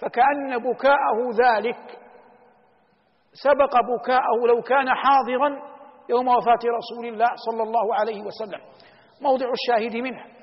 فكأن 0.00 0.58
بكاءه 0.58 1.18
ذلك 1.44 1.98
سبق 3.32 3.74
بكاءه 3.80 4.46
لو 4.48 4.62
كان 4.62 4.88
حاضرا 4.94 5.62
يوم 6.08 6.28
وفاة 6.28 6.62
رسول 6.78 7.06
الله 7.06 7.28
صلى 7.34 7.62
الله 7.62 7.94
عليه 7.94 8.22
وسلم. 8.22 8.60
موضع 9.22 9.46
الشاهد 9.50 9.96
منه. 9.96 10.37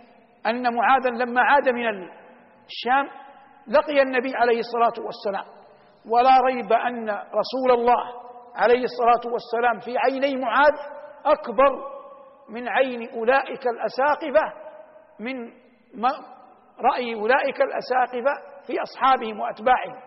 أن 0.45 0.75
معاذا 0.75 1.09
لما 1.09 1.41
عاد 1.41 1.69
من 1.69 1.87
الشام 2.65 3.09
لقي 3.67 4.01
النبي 4.01 4.35
عليه 4.35 4.59
الصلاة 4.59 5.05
والسلام. 5.05 5.55
ولا 6.09 6.39
ريب 6.41 6.73
أن 6.73 7.09
رسول 7.09 7.71
الله 7.71 8.03
عليه 8.55 8.83
الصلاة 8.83 9.33
والسلام 9.33 9.79
في 9.79 9.97
عيني 9.97 10.41
معاذ 10.41 10.73
أكبر 11.25 11.95
من 12.49 12.67
عين 12.69 13.09
أولئك 13.09 13.67
الأساقفة 13.67 14.53
من 15.19 15.35
رأي 16.91 17.15
أولئك 17.15 17.61
الأساقفة 17.61 18.33
في 18.67 18.73
أصحابهم 18.81 19.39
وأتباعهم. 19.39 19.99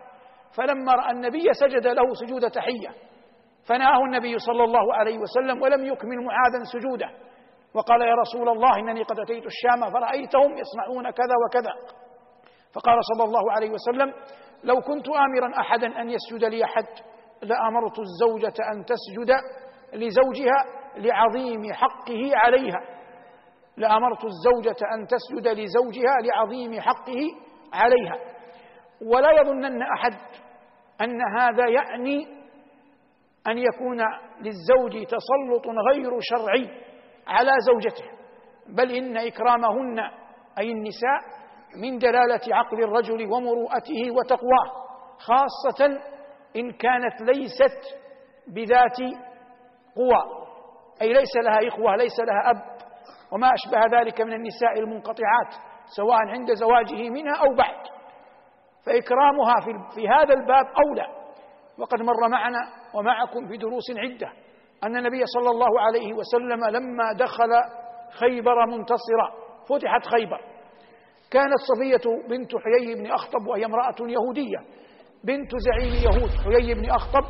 فلما 0.57 0.93
رأى 0.93 1.11
النبي 1.11 1.53
سجد 1.53 1.87
له 1.87 2.13
سجود 2.13 2.51
تحية. 2.51 2.89
فنهاه 3.67 3.99
النبي 4.05 4.37
صلى 4.37 4.63
الله 4.63 4.93
عليه 4.93 5.17
وسلم 5.17 5.61
ولم 5.61 5.85
يكمل 5.85 6.25
معاذا 6.25 6.63
سجوده. 6.73 7.09
وقال 7.73 8.01
يا 8.01 8.15
رسول 8.15 8.49
الله 8.49 8.79
إنني 8.79 9.03
قد 9.03 9.19
أتيت 9.19 9.43
الشام 9.45 9.91
فرأيتهم 9.91 10.57
يصنعون 10.57 11.09
كذا 11.09 11.35
وكذا. 11.45 11.73
فقال 12.73 12.97
صلى 13.01 13.23
الله 13.23 13.51
عليه 13.51 13.69
وسلم 13.69 14.13
لو 14.63 14.81
كنت 14.81 15.07
آمرا 15.09 15.59
أحدا 15.59 16.01
أن 16.01 16.09
يسجد 16.09 16.43
لي 16.45 16.63
أحد 16.63 16.85
لأمرت 17.41 17.99
الزوجة 17.99 18.53
أن 18.73 18.85
تسجد 18.85 19.31
لزوجها 19.93 20.65
لعظيم 20.97 21.73
حقه 21.73 22.31
عليها. 22.33 22.79
لأمرت 23.77 24.25
الزوجة 24.25 24.77
أن 24.93 25.07
تسجد 25.07 25.47
لزوجها 25.47 26.17
لعظيم 26.23 26.81
حقه 26.81 27.21
عليها. 27.73 28.15
ولا 29.05 29.41
يظنن 29.41 29.81
أحد 29.81 30.13
أن 31.01 31.21
هذا 31.39 31.69
يعني 31.69 32.27
أن 33.47 33.57
يكون 33.57 33.99
للزوج 34.41 35.05
تسلط 35.05 35.67
غير 35.91 36.11
شرعي. 36.19 36.88
على 37.27 37.51
زوجته 37.67 38.05
بل 38.67 38.91
إن 38.91 39.17
إكرامهن 39.17 39.99
أي 40.59 40.71
النساء 40.71 41.39
من 41.83 41.97
دلالة 41.97 42.55
عقل 42.55 42.83
الرجل 42.83 43.31
ومروءته 43.31 44.11
وتقواه 44.17 44.89
خاصة 45.17 45.85
إن 46.55 46.71
كانت 46.71 47.21
ليست 47.21 47.97
بذات 48.47 48.97
قوى 49.95 50.47
أي 51.01 51.13
ليس 51.13 51.35
لها 51.43 51.67
إخوة 51.67 51.95
ليس 51.95 52.19
لها 52.19 52.49
أب 52.49 52.79
وما 53.31 53.47
أشبه 53.53 53.99
ذلك 53.99 54.21
من 54.21 54.33
النساء 54.33 54.79
المنقطعات 54.79 55.53
سواء 55.97 56.17
عند 56.17 56.53
زواجه 56.53 57.09
منها 57.09 57.35
أو 57.35 57.55
بعد. 57.55 57.83
فإكرامها 58.85 59.55
في 59.95 60.07
هذا 60.09 60.33
الباب 60.33 60.65
أولى 60.65 61.07
وقد 61.77 62.01
مر 62.01 62.27
معنا 62.29 62.59
ومعكم 62.93 63.47
في 63.47 63.57
دروس 63.57 63.83
عدة. 63.97 64.31
أن 64.83 64.97
النبي 64.97 65.25
صلى 65.25 65.49
الله 65.49 65.81
عليه 65.81 66.13
وسلم 66.13 66.65
لما 66.65 67.13
دخل 67.13 67.49
خيبر 68.19 68.65
منتصرا 68.65 69.33
فتحت 69.69 70.07
خيبر. 70.15 70.41
كانت 71.31 71.57
صفية 71.73 72.27
بنت 72.29 72.51
حيي 72.55 72.95
بن 72.95 73.11
أخطب 73.11 73.47
وهي 73.47 73.65
امرأة 73.65 73.95
يهودية 73.99 74.57
بنت 75.23 75.51
زعيم 75.55 75.93
يهود 75.93 76.29
حيي 76.29 76.73
بن 76.73 76.89
أخطب 76.89 77.23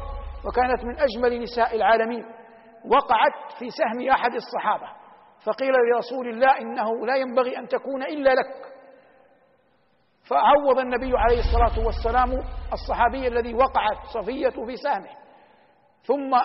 وكانت 0.48 0.86
من 0.86 1.00
أجمل 1.00 1.41
نساء 1.41 1.75
العالمين. 1.75 2.25
وقعت 2.86 3.51
في 3.60 3.70
سهم 3.70 4.10
أحد 4.10 4.32
الصحابة 4.34 4.88
فقيل 5.46 5.72
لرسول 5.94 6.29
الله 6.29 6.58
إنه 6.62 7.06
لا 7.06 7.15
ينبغي 7.15 7.58
أن 7.58 7.68
تكون 7.68 8.03
إلا 8.03 8.29
لك. 8.29 8.70
فعوض 10.29 10.79
النبي 10.79 11.18
عليه 11.18 11.39
الصلاة 11.39 11.86
والسلام 11.86 12.32
الصحابي 12.74 13.27
الذي 13.27 13.53
وقعت 13.53 14.06
صفية 14.13 14.65
في 14.65 14.75
سهمه 14.75 15.10
ثم 16.03 16.36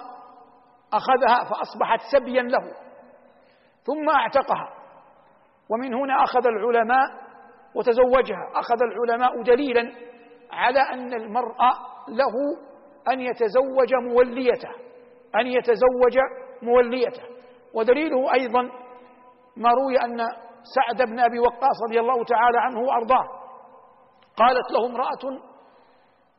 أخذها 0.96 1.44
فأصبحت 1.44 2.00
سبيا 2.12 2.42
له 2.42 2.72
ثم 3.84 4.08
اعتقها. 4.08 4.68
ومن 5.70 5.94
هنا 5.94 6.22
أخذ 6.24 6.46
العلماء 6.46 7.06
وتزوجها. 7.74 8.50
أخذ 8.54 8.76
العلماء 8.82 9.42
دليلا 9.42 9.92
على 10.52 10.80
أن 10.80 11.14
المرء 11.14 11.58
له 12.08 12.32
أن 13.12 13.20
يتزوج 13.20 13.94
موليته 13.94 14.70
أن 15.40 15.46
يتزوج 15.46 16.18
موليته. 16.62 17.22
ودليله 17.74 18.32
أيضا 18.34 18.62
ما 19.56 19.70
روي 19.70 19.96
أن 20.04 20.18
سعد 20.74 21.08
بن 21.08 21.20
أبي 21.20 21.38
وقاص 21.38 21.82
رضي 21.88 22.00
الله 22.00 22.24
تعالى 22.24 22.58
عنه 22.58 22.80
وأرضاه. 22.80 23.28
قالت 24.36 24.70
له 24.70 24.86
امرأة 24.86 25.42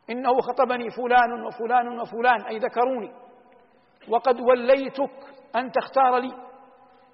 إنه 0.10 0.42
خطبني 0.42 0.90
فلان 0.90 1.46
وفلان 1.46 2.00
وفلان 2.00 2.42
أي 2.42 2.58
ذكروني. 2.58 3.25
وقد 4.10 4.42
وليتك 4.42 5.12
أن 5.56 5.72
تختار 5.72 6.18
لي 6.18 6.34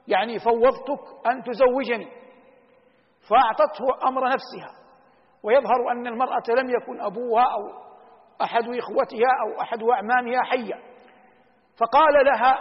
يعني 0.07 0.39
فوضتك 0.39 1.27
أن 1.27 1.43
تزوجني. 1.43 2.11
فأعطته 3.29 4.07
أمر 4.07 4.25
نفسها 4.25 4.81
ويظهر 5.43 5.91
أن 5.91 6.07
المرأة 6.07 6.43
لم 6.57 6.69
يكن 6.69 7.01
أبوها 7.01 7.43
أو 7.43 7.91
أحد 8.43 8.63
إخوتها 8.63 9.29
أو 9.45 9.61
أحد 9.61 9.83
أعمامها 9.83 10.43
حيا. 10.43 10.81
فقال 11.77 12.25
لها 12.25 12.55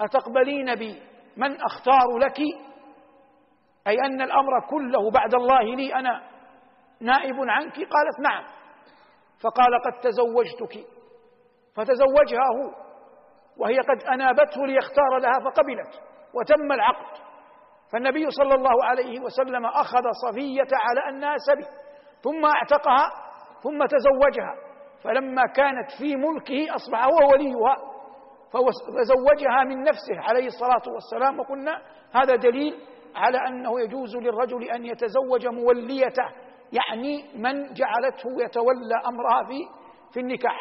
أتقبلين 0.00 0.74
بي 0.74 1.02
من 1.36 1.62
أختار 1.62 2.18
لك؟ 2.18 2.38
أي 3.86 3.96
أن 4.06 4.20
الأمر 4.20 4.66
كله 4.70 5.10
بعد 5.10 5.34
الله 5.34 5.62
لي 5.62 5.94
أنا 5.94 6.22
نائب 7.00 7.36
عنك؟ 7.38 7.74
قالت 7.74 8.20
نعم. 8.20 8.44
فقال 9.42 9.82
قد 9.84 10.00
تزوجتك. 10.00 10.86
فتزوجها 11.74 12.46
هو. 12.56 12.91
وهي 13.58 13.78
قد 13.78 14.02
أنابته 14.02 14.66
ليختار 14.66 15.18
لها 15.18 15.50
فقبلت 15.50 16.02
وتم 16.34 16.72
العقد. 16.72 17.22
فالنبي 17.92 18.30
صلى 18.30 18.54
الله 18.54 18.84
عليه 18.84 19.20
وسلم 19.20 19.66
أخذ 19.66 20.02
صفية 20.26 20.68
على 20.72 21.08
أنها 21.16 21.36
سبي 21.36 21.66
ثم 22.22 22.44
اعتقها 22.44 23.10
ثم 23.62 23.84
تزوجها. 23.84 24.54
فلما 25.04 25.42
كانت 25.46 25.90
في 25.98 26.16
ملكه 26.16 26.74
أصبح 26.74 27.04
هو 27.04 27.32
وليها 27.32 27.76
فزوجها 28.52 29.64
من 29.64 29.82
نفسه 29.82 30.28
عليه 30.28 30.46
الصلاة 30.46 30.82
والسلام. 30.94 31.40
وقلنا 31.40 31.82
هذا 32.14 32.36
دليل 32.36 32.80
على 33.16 33.38
أنه 33.48 33.80
يجوز 33.80 34.16
للرجل 34.16 34.70
أن 34.70 34.84
يتزوج 34.86 35.46
موليته 35.46 36.24
يعني 36.72 37.24
من 37.34 37.72
جعلته 37.72 38.44
يتولى 38.44 38.94
أمرها 39.06 39.44
في 39.44 39.82
في 40.12 40.20
النكاح. 40.20 40.60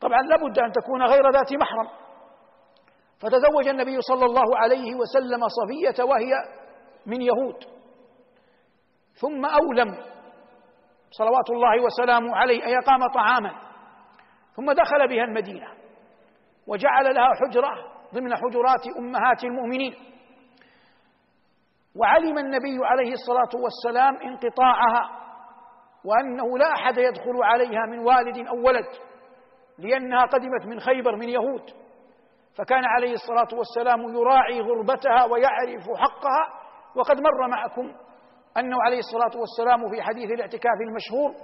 طبعا 0.00 0.22
لابد 0.22 0.58
أن 0.58 0.72
تكون 0.72 1.02
غير 1.02 1.30
ذات 1.30 1.52
محرم. 1.52 1.88
فتزوج 3.18 3.68
النبي 3.68 4.00
صلى 4.00 4.24
الله 4.24 4.58
عليه 4.58 4.94
وسلم 4.94 5.40
صفية 5.48 6.04
وهي 6.04 6.32
من 7.06 7.22
يهود. 7.22 7.64
ثم 9.20 9.44
أولم 9.46 9.94
صلوات 11.10 11.50
الله 11.50 11.84
وسلامه 11.84 12.36
عليه 12.36 12.66
أي 12.66 12.78
أقام 12.78 13.06
طعاما. 13.14 13.50
ثم 14.56 14.72
دخل 14.72 15.08
بها 15.08 15.24
المدينة 15.24 15.66
وجعل 16.66 17.14
لها 17.14 17.34
حجرة 17.34 17.70
ضمن 18.14 18.36
حجرات 18.36 18.86
أمهات 18.98 19.44
المؤمنين. 19.44 19.94
وعلم 21.96 22.38
النبي 22.38 22.78
عليه 22.82 23.12
الصلاة 23.12 23.62
والسلام 23.62 24.16
انقطاعها 24.16 25.10
وأنه 26.04 26.58
لا 26.58 26.72
أحد 26.72 26.98
يدخل 26.98 27.42
عليها 27.42 27.86
من 27.90 27.98
والد 27.98 28.48
أو 28.48 28.66
ولد. 28.66 29.07
لأنها 29.78 30.22
قدمت 30.22 30.66
من 30.66 30.80
خيبر 30.80 31.16
من 31.16 31.28
يهود. 31.28 31.70
فكان 32.58 32.84
عليه 32.84 33.12
الصلاة 33.12 33.58
والسلام 33.58 34.00
يراعي 34.00 34.60
غربتها 34.60 35.24
ويعرف 35.24 35.82
حقها. 35.98 36.58
وقد 36.96 37.20
مر 37.20 37.48
معكم 37.48 37.92
أنه 38.56 38.76
عليه 38.82 38.98
الصلاة 38.98 39.40
والسلام 39.40 39.90
في 39.90 40.02
حديث 40.02 40.30
الاعتكاف 40.30 40.78
المشهور 40.88 41.34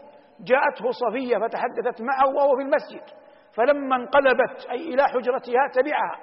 جاءته 0.41 0.91
صفية 0.91 1.37
فتحدثت 1.37 2.03
معه 2.03 2.27
وهو 2.37 2.57
في 2.57 2.63
المسجد. 2.63 3.03
فلما 3.57 3.97
انقلبت 3.97 4.67
أي 4.71 4.95
إلى 4.95 5.03
حجرتها 5.03 5.69
تبعها. 5.73 6.19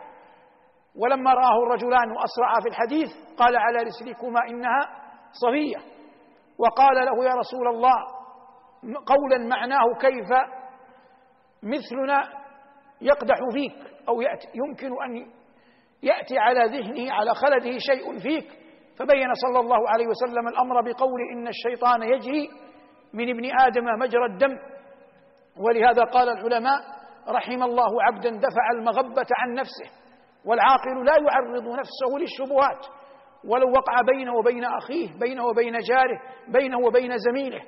ولما 0.95 1.33
رآه 1.33 1.63
الرجلان 1.63 2.11
وأسرعا 2.11 2.59
في 2.63 2.69
الحديث 2.69 3.09
قال 3.37 3.57
على 3.57 3.77
رسلكما 3.77 4.39
إنها 4.49 4.81
صفية. 5.31 5.91
وقال 6.59 6.95
له 7.05 7.25
يا 7.25 7.33
رسول 7.35 7.67
الله 7.67 8.21
قولا 9.05 9.47
معناه 9.49 9.83
كيف 10.01 10.29
مثلنا 11.63 12.21
يقدح 13.01 13.35
فيك 13.53 13.75
أو 14.09 14.21
يأتي 14.21 14.47
يمكن 14.55 14.87
أن 14.87 15.31
يأتي 16.03 16.37
على 16.37 16.77
ذهنه 16.77 17.13
على 17.13 17.33
خلده 17.33 17.77
شيء 17.77 18.19
فيك. 18.19 18.47
فبين 18.99 19.33
صلى 19.33 19.59
الله 19.59 19.89
عليه 19.89 20.07
وسلم 20.07 20.47
الأمر 20.47 20.81
بقول 20.81 21.21
إن 21.33 21.47
الشيطان 21.47 22.03
يجري 22.03 22.49
من 23.13 23.29
ابن 23.29 23.59
آدم 23.59 23.99
مجرى 23.99 24.25
الدم. 24.25 24.57
ولهذا 25.57 26.03
قال 26.03 26.29
العلماء 26.29 26.79
رحم 27.29 27.63
الله 27.63 28.03
عبدا 28.03 28.29
دفع 28.29 28.71
المغبة 28.75 29.27
عن 29.37 29.53
نفسه 29.53 30.01
والعاقل 30.45 31.05
لا 31.05 31.13
يعرض 31.13 31.63
نفسه 31.79 32.17
للشبهات. 32.19 32.85
ولو 33.45 33.69
وقع 33.69 34.01
بينه 34.01 34.35
وبين 34.35 34.63
أخيه 34.63 35.13
بينه 35.19 35.45
وبين 35.45 35.77
جاره 35.77 36.21
بينه 36.47 36.77
وبين 36.79 37.17
زميله 37.17 37.61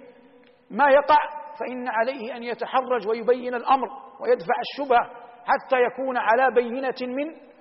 ما 0.72 0.86
يقع 0.90 1.43
فإن 1.60 1.88
عليه 1.88 2.36
أن 2.36 2.44
يتحرج 2.44 3.08
ويبين 3.08 3.56
الأمر 3.56 3.88
ويدفع 4.20 4.54
الشبهة 4.60 5.24
حتى 5.46 5.82
يكون 5.82 6.18
على 6.18 6.52
بينة 6.56 6.96
من 7.02 7.54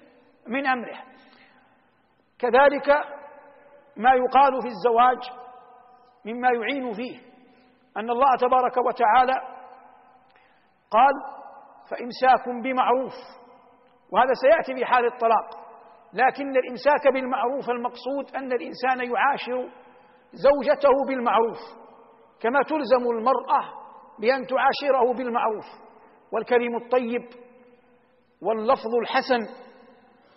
من 0.46 0.66
أمره. 0.66 0.98
كذلك 2.38 2.88
ما 3.96 4.10
يقال 4.12 4.62
في 4.62 4.68
الزواج 4.68 5.18
مما 6.24 6.48
يعين 6.48 6.92
فيه 6.92 7.18
أن 7.96 8.10
الله 8.10 8.36
تبارك 8.40 8.76
وتعالى 8.76 9.34
قال 10.90 11.12
فإمساك 11.90 12.48
بمعروف 12.48 13.12
وهذا 14.12 14.32
سيأتي 14.32 14.74
في 14.74 14.84
حال 14.84 15.06
الطلاق. 15.06 15.62
لكن 16.14 16.56
الإمساك 16.56 17.12
بالمعروف 17.12 17.70
المقصود 17.70 18.36
أن 18.36 18.52
الإنسان 18.52 19.00
يعاشر 19.12 19.70
زوجته 20.32 20.90
بالمعروف 21.08 21.58
كما 22.40 22.62
تلزم 22.62 23.10
المرأة 23.10 23.81
بأن 24.18 24.46
تعاشره 24.46 25.12
بالمعروف 25.14 25.64
والكلم 26.32 26.76
الطيب 26.76 27.22
واللفظ 28.42 28.94
الحسن 29.00 29.54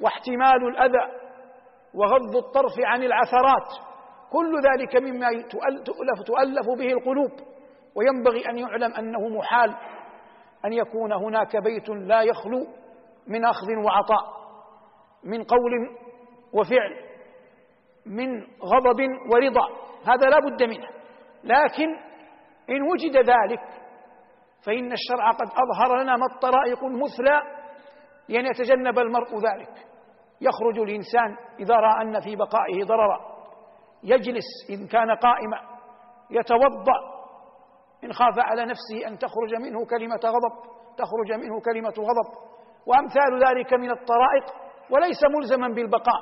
واحتمال 0.01 0.67
الأذى 0.67 1.11
وغض 1.93 2.35
الطرف 2.35 2.73
عن 2.79 3.03
العثرات. 3.03 3.67
كل 4.31 4.53
ذلك 4.61 4.95
مما 4.95 5.27
تؤلف, 5.85 6.21
تؤلف 6.25 6.69
به 6.77 6.93
القلوب. 6.93 7.31
وينبغي 7.95 8.49
أن 8.49 8.57
يعلم 8.57 8.93
أنه 8.93 9.27
محال 9.29 9.75
أن 10.65 10.73
يكون 10.73 11.13
هناك 11.13 11.57
بيت 11.57 11.89
لا 11.89 12.21
يخلو 12.21 12.67
من 13.27 13.45
أخذ 13.45 13.67
وعطاء 13.85 14.35
من 15.23 15.43
قول 15.43 15.71
وفعل 16.53 16.95
من 18.05 18.41
غضب 18.41 18.99
ورضا. 19.33 19.67
هذا 20.05 20.29
لا 20.29 20.39
بد 20.39 20.63
منه. 20.63 20.87
لكن 21.43 21.87
إن 22.69 22.81
وجد 22.81 23.17
ذلك 23.17 23.61
فإن 24.65 24.91
الشرع 24.91 25.31
قد 25.31 25.47
أظهر 25.47 26.01
لنا 26.01 26.15
ما 26.15 26.25
الطرائق 26.25 26.83
المثلى 26.83 27.41
لأن 28.29 28.45
يتجنب 28.45 28.99
المرء 28.99 29.35
ذلك. 29.35 29.87
يخرج 30.41 30.79
الإنسان 30.79 31.37
إذا 31.59 31.75
رأى 31.75 32.01
أن 32.01 32.19
في 32.19 32.35
بقائه 32.35 32.83
ضررا 32.83 33.19
يجلس 34.03 34.45
إن 34.69 34.87
كان 34.87 35.11
قائما 35.11 35.59
يتوضأ 36.31 37.15
إن 38.03 38.13
خاف 38.13 38.39
على 38.39 38.65
نفسه 38.65 39.07
أن 39.07 39.17
تخرج 39.17 39.55
منه 39.61 39.85
كلمة 39.85 40.19
غضب 40.25 40.75
تخرج 40.97 41.31
منه 41.31 41.61
كلمة 41.61 41.93
غضب. 41.99 42.45
وأمثال 42.87 43.43
ذلك 43.47 43.73
من 43.73 43.91
الطرائق 43.91 44.43
وليس 44.89 45.19
ملزما 45.35 45.67
بالبقاء 45.67 46.21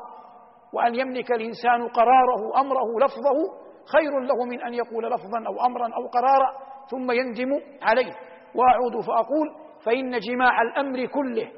وأن 0.73 0.95
يملك 0.95 1.31
الإنسان 1.31 1.87
قراره 1.87 2.61
أمره 2.61 2.99
لفظه 2.99 3.62
خير 3.85 4.19
له 4.19 4.45
من 4.45 4.61
أن 4.61 4.73
يقول 4.73 5.03
لفظا 5.03 5.47
أو 5.47 5.65
أمرا 5.65 5.85
أو 5.85 6.07
قرارا 6.07 6.53
ثم 6.89 7.11
يندم 7.11 7.51
عليه. 7.81 8.13
وأعود 8.55 9.05
فأقول 9.07 9.47
فإن 9.85 10.19
جماع 10.19 10.61
الأمر 10.61 11.05
كله 11.05 11.51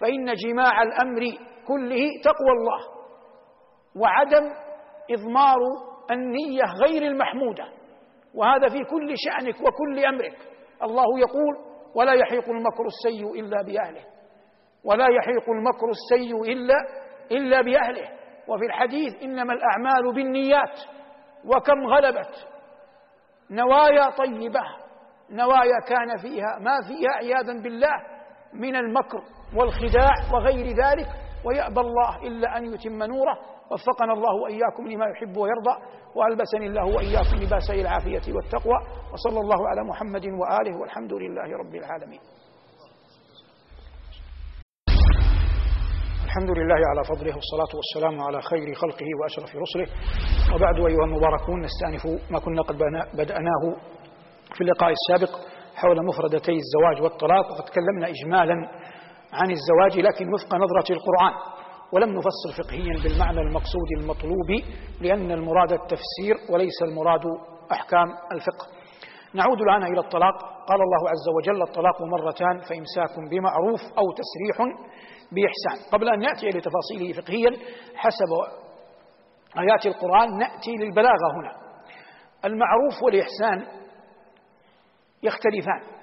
فإن 0.00 0.32
جماع 0.34 0.82
الأمر 0.82 1.20
كله 1.66 2.10
تقوى 2.24 2.52
الله. 2.58 2.80
وعدم 4.02 4.50
إضمار 5.10 5.58
النية 6.10 6.62
غير 6.84 7.02
المحمودة. 7.02 7.64
وهذا 8.34 8.68
في 8.68 8.84
كل 8.84 9.14
شأنك 9.16 9.54
وكل 9.60 10.04
أمرك. 10.04 10.36
الله 10.82 11.18
يقول 11.18 11.74
ولا 11.94 12.12
يحيق 12.12 12.48
المكر 12.48 12.84
السيء 12.86 13.40
إلا 13.40 13.62
بأهله. 13.62 14.04
ولا 14.84 15.06
يحيق 15.10 15.50
المكر 15.50 15.88
السيء 15.88 16.52
إلا 16.52 16.74
إلا 17.32 17.60
بأهله. 17.62 18.08
وفي 18.48 18.64
الحديث 18.66 19.22
إنما 19.22 19.52
الأعمال 19.52 20.14
بالنيات. 20.14 20.78
وكم 21.46 21.86
غلبت. 21.86 22.48
نوايا 23.50 24.10
طيبة. 24.10 24.62
نوايا 25.30 25.80
كان 25.88 26.16
فيها. 26.22 26.58
ما 26.58 26.80
فيها 26.88 27.10
عياذا 27.10 27.62
بالله 27.62 27.94
من 28.54 28.76
المكر 28.76 29.22
والخداع 29.56 30.12
وغير 30.32 30.66
ذلك. 30.66 31.08
ويأبى 31.46 31.80
الله 31.80 32.16
إلا 32.22 32.56
أن 32.56 32.64
يتم 32.64 33.02
نوره. 33.02 33.38
وفقنا 33.70 34.12
الله 34.12 34.34
وإياكم 34.42 34.88
لما 34.88 35.06
يحب 35.06 35.36
ويرضى. 35.36 35.76
وألبسني 36.14 36.66
الله 36.66 36.84
وإياكم 36.96 37.36
لباس 37.36 37.70
العافية 37.70 38.34
والتقوى. 38.34 38.78
وصلى 39.12 39.40
الله 39.40 39.68
على 39.68 39.80
محمد 39.88 40.26
وآله 40.26 40.80
والحمد 40.80 41.12
لله 41.12 41.58
رب 41.58 41.74
العالمين. 41.74 42.20
الحمد 46.34 46.58
لله 46.58 46.80
على 46.90 47.04
فضله 47.04 47.34
والصلاة 47.34 47.72
والسلام 47.78 48.20
على 48.20 48.42
خير 48.42 48.74
خلقه 48.74 49.06
وأشرف 49.20 49.56
رسله. 49.56 49.86
وبعد 50.54 50.76
أيها 50.78 51.04
المباركون 51.04 51.60
نستأنف 51.60 52.04
ما 52.30 52.38
كنا 52.38 52.62
قد 52.62 52.78
بدأناه 53.14 53.62
في 54.54 54.60
اللقاء 54.60 54.92
السابق 54.98 55.32
حول 55.74 56.06
مفردتي 56.06 56.52
الزواج 56.64 57.02
والطلاق. 57.02 57.44
وقد 57.50 57.64
تكلمنا 57.64 58.06
إجمالا 58.08 58.54
عن 59.32 59.50
الزواج 59.50 60.06
لكن 60.06 60.34
وفق 60.34 60.54
نظرة 60.54 60.88
القرآن 60.96 61.34
ولم 61.92 62.10
نفصل 62.18 62.50
فقهيا 62.62 62.94
بالمعنى 63.02 63.40
المقصود 63.40 63.88
المطلوب 63.98 64.50
لأن 65.00 65.30
المراد 65.30 65.72
التفسير 65.72 66.34
وليس 66.50 66.82
المراد 66.82 67.24
أحكام 67.72 68.08
الفقه. 68.32 68.66
نعود 69.34 69.60
الآن 69.60 69.82
إلى 69.92 70.00
الطلاق. 70.00 70.36
قال 70.68 70.80
الله 70.86 71.02
عز 71.12 71.28
وجل 71.36 71.62
الطلاق 71.62 72.02
مرتان 72.02 72.56
فإمساك 72.68 73.30
بمعروف 73.30 73.80
أو 73.98 74.06
تسريح 74.20 74.56
بإحسان. 75.32 75.90
قبل 75.92 76.08
أن 76.08 76.18
نأتي 76.18 76.48
لتفاصيله 76.48 77.22
فقهيا 77.22 77.50
حسب 77.96 78.60
آيات 79.58 79.86
القرآن 79.86 80.38
نأتي 80.38 80.70
للبلاغة 80.70 81.32
هنا. 81.36 81.52
المعروف 82.44 83.02
والإحسان 83.02 83.84
يختلفان. 85.22 85.94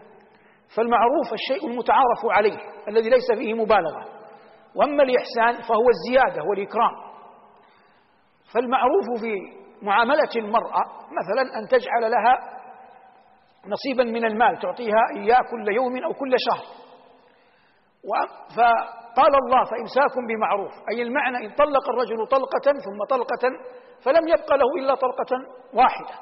فالمعروف 0.76 1.34
الشيء 1.34 1.68
المتعارف 1.68 2.26
عليه 2.26 2.58
الذي 2.88 3.10
ليس 3.10 3.32
فيه 3.38 3.54
مبالغة. 3.54 4.06
وأما 4.76 5.04
الإحسان 5.04 5.64
فهو 5.68 5.86
الزيادة 5.90 6.44
والإكرام. 6.50 7.12
فالمعروف 8.54 9.06
في 9.22 9.62
معاملة 9.82 10.30
المرأة 10.36 10.84
مثلا 11.20 11.60
أن 11.60 11.68
تجعل 11.68 12.12
لها 12.12 12.62
نصيبا 13.68 14.04
من 14.04 14.26
المال 14.26 14.60
تعطيها 14.60 15.02
إياه 15.18 15.40
كل 15.52 15.76
يوم 15.76 16.04
أو 16.04 16.14
كل 16.14 16.36
شهر. 16.38 16.66
فقال 19.16 19.36
الله 19.36 19.64
فإمساك 19.64 20.18
بمعروف 20.28 20.72
أي 20.90 21.02
المعنى 21.02 21.38
إن 21.46 21.56
طلق 21.56 21.90
الرجل 21.90 22.28
طلقة 22.28 22.72
ثم 22.86 23.04
طلقة 23.10 23.50
فلم 24.06 24.28
يبق 24.28 24.54
له 24.56 24.66
إلا 24.80 24.96
طلقة 24.96 25.38
واحدة 25.74 26.14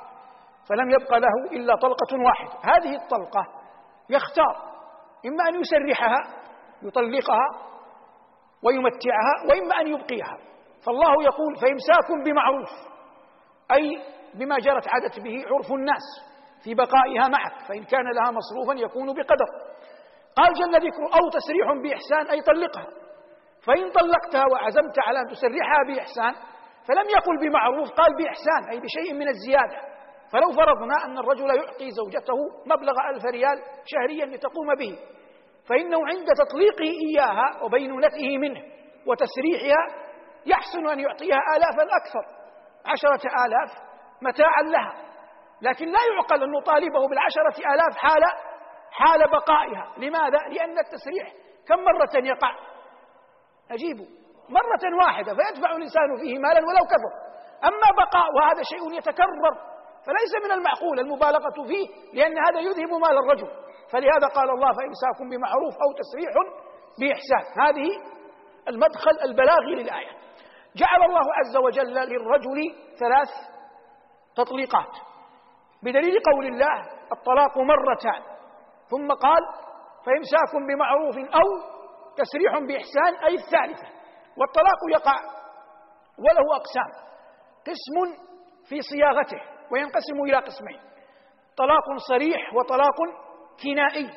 فلم 0.70 0.90
يبق 0.90 1.14
له 1.18 1.52
إلا 1.52 1.76
طلقة 1.76 2.24
واحدة 2.26 2.54
هذه 2.64 2.96
الطلقة 2.96 3.46
يختار 4.10 4.56
إما 5.26 5.50
أن 5.50 5.62
يسرحها 5.62 6.24
يطلقها 6.84 7.48
ويمتعها 8.64 9.34
وإما 9.50 9.82
أن 9.82 9.88
يبقيها 9.88 10.38
فالله 10.86 11.24
يقول 11.24 11.56
فإمساك 11.56 12.26
بمعروف 12.26 12.70
أي 13.72 14.02
بما 14.34 14.58
جرت 14.60 14.88
عادت 14.88 15.20
به 15.20 15.44
عرف 15.48 15.72
الناس 15.72 16.04
في 16.64 16.74
بقائها 16.76 17.28
معك 17.28 17.68
فإن 17.68 17.84
كان 17.84 18.06
لها 18.12 18.32
مصروفا 18.32 18.74
يكون 18.74 19.14
بقدر. 19.14 19.48
قال 20.40 20.54
جل 20.54 20.74
ذكره 20.88 21.06
أو 21.18 21.30
تسريح 21.38 21.68
بإحسان 21.84 22.32
أي 22.34 22.42
طلقها. 22.42 22.88
فإن 23.66 23.92
طلقتها 23.92 24.46
وعزمت 24.52 25.00
على 25.00 25.20
أن 25.20 25.28
تسرحها 25.28 25.80
بإحسان 25.88 26.34
فلم 26.88 27.08
يقل 27.18 27.36
بمعروف 27.50 27.92
قال 27.92 28.12
بإحسان 28.18 28.62
أي 28.72 28.80
بشيء 28.80 29.14
من 29.14 29.28
الزيادة. 29.28 29.80
فلو 30.32 30.52
فرضنا 30.52 31.06
أن 31.06 31.18
الرجل 31.18 31.50
يعطي 31.58 31.92
زوجته 31.92 32.38
مبلغ 32.66 32.94
ألف 33.10 33.26
ريال 33.26 33.62
شهريا 33.86 34.26
لتقوم 34.26 34.76
به 34.76 35.00
فإنه 35.70 36.08
عند 36.08 36.28
تطليقه 36.44 36.92
إياها 37.08 37.64
وبينونته 37.64 38.38
منه 38.38 38.62
وتسريحها 39.08 39.84
يحسن 40.46 40.88
أن 40.88 41.00
يعطيها 41.00 41.42
آلافا 41.56 41.84
أكثر 42.02 42.26
عشرة 42.86 43.22
آلاف 43.46 43.72
متاعا 44.22 44.62
لها. 44.62 44.94
لكن 45.62 45.86
لا 45.86 46.00
يعقل 46.14 46.44
أن 46.44 46.52
نطالبه 46.52 47.08
بالعشرة 47.10 47.74
آلاف 47.74 47.98
حال 47.98 48.24
حال 48.92 49.32
بقائها. 49.32 49.94
لماذا؟ 49.98 50.38
لأن 50.50 50.80
التسريح 50.80 51.34
كم 51.68 51.84
مرة 51.84 52.28
يقع؟ 52.28 52.56
أجيبوا. 53.72 54.06
مرة 54.50 55.04
واحدة 55.04 55.34
فيدفع 55.34 55.72
الإنسان 55.72 56.18
فيه 56.22 56.40
مالا 56.40 56.60
ولو 56.60 56.86
كثر. 56.94 57.14
أما 57.64 57.90
بقاء 57.98 58.28
وهذا 58.36 58.62
شيء 58.64 58.98
يتكرر 58.98 59.56
فليس 60.06 60.46
من 60.46 60.52
المعقول 60.52 61.00
المبالغة 61.00 61.68
فيه 61.68 61.88
لأن 62.14 62.38
هذا 62.38 62.60
يذهب 62.60 62.92
مال 63.02 63.18
الرجل. 63.18 63.50
فلهذا 63.92 64.28
قال 64.36 64.50
الله 64.50 64.72
فإمساك 64.74 65.22
بمعروف 65.32 65.74
أو 65.74 65.94
تسريح 66.02 66.34
بإحسان. 67.00 67.64
هذه 67.64 67.90
المدخل 68.68 69.12
البلاغي 69.24 69.76
للآية. 69.76 70.20
جعل 70.76 71.04
الله 71.04 71.34
عز 71.34 71.58
وجل 71.58 71.94
للرجل 71.94 72.76
ثلاث 73.00 73.30
تطليقات. 74.36 74.94
بدليل 75.84 76.20
قول 76.34 76.46
الله 76.46 76.80
الطلاق 77.12 77.58
مرتان. 77.58 78.29
ثم 78.90 79.12
قال 79.12 79.44
فإمساك 80.06 80.68
بمعروف 80.68 81.16
أو 81.18 81.48
تسريح 82.18 82.60
بإحسان 82.60 83.26
أي 83.28 83.36
الثالثة. 83.36 83.88
والطلاق 84.38 84.80
يقع 84.92 85.20
وله 86.20 86.56
أقسام. 86.56 87.10
قسم 87.68 88.24
في 88.70 88.82
صياغته 88.82 89.42
وينقسم 89.72 90.22
إلى 90.24 90.38
قسمين. 90.38 90.80
طلاق 91.58 91.98
صريح 92.10 92.54
وطلاق 92.54 92.98
كنائي. 93.64 94.10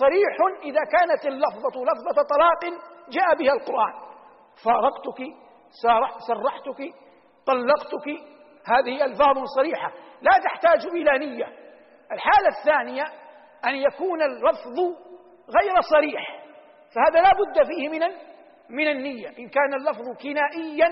صريح 0.00 0.36
إذا 0.62 0.80
كانت 0.98 1.26
اللفظة 1.26 1.84
لفظة 1.84 2.22
طلاق 2.34 2.80
جاء 3.08 3.34
بها 3.38 3.52
القرآن. 3.52 3.92
فارقتك 4.64 5.20
سرحتك 6.28 6.80
طلقتك 7.46 8.08
هذه 8.66 9.04
ألفاظ 9.04 9.44
صريحة. 9.56 9.92
لا 10.22 10.30
تحتاج 10.44 10.86
إلى 10.86 11.26
نية. 11.26 11.46
الحالة 12.12 12.48
الثانية 12.58 13.04
أن 13.64 13.74
يكون 13.74 14.22
اللفظ 14.22 14.78
غير 15.60 15.80
صريح. 15.80 16.42
فهذا 16.94 17.20
لا 17.22 17.30
بد 17.30 17.66
فيه 17.66 17.88
من 17.88 18.00
من 18.70 18.88
النية. 18.88 19.28
إن 19.28 19.48
كان 19.48 19.74
اللفظ 19.74 20.22
كنائيا 20.22 20.88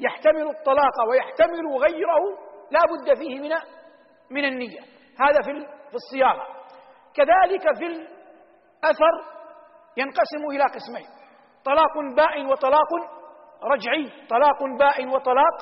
يحتمل 0.00 0.48
الطلاق 0.48 1.08
ويحتمل 1.10 1.76
غيره 1.76 2.22
لا 2.70 2.80
بد 2.90 3.18
فيه 3.18 3.40
من 3.40 3.50
من 4.30 4.44
النية. 4.44 4.80
هذا 5.20 5.42
في 5.42 5.66
في 5.90 5.94
الصياغة. 5.94 6.46
كذلك 7.14 7.76
في 7.78 7.86
الأثر 7.86 9.14
ينقسم 9.96 10.46
إلى 10.50 10.64
قسمين. 10.64 11.06
طلاق 11.64 12.14
بائن 12.16 12.46
وطلاق 12.46 12.88
رجعي. 13.64 14.26
طلاق 14.28 14.78
بائن 14.78 15.08
وطلاق 15.08 15.56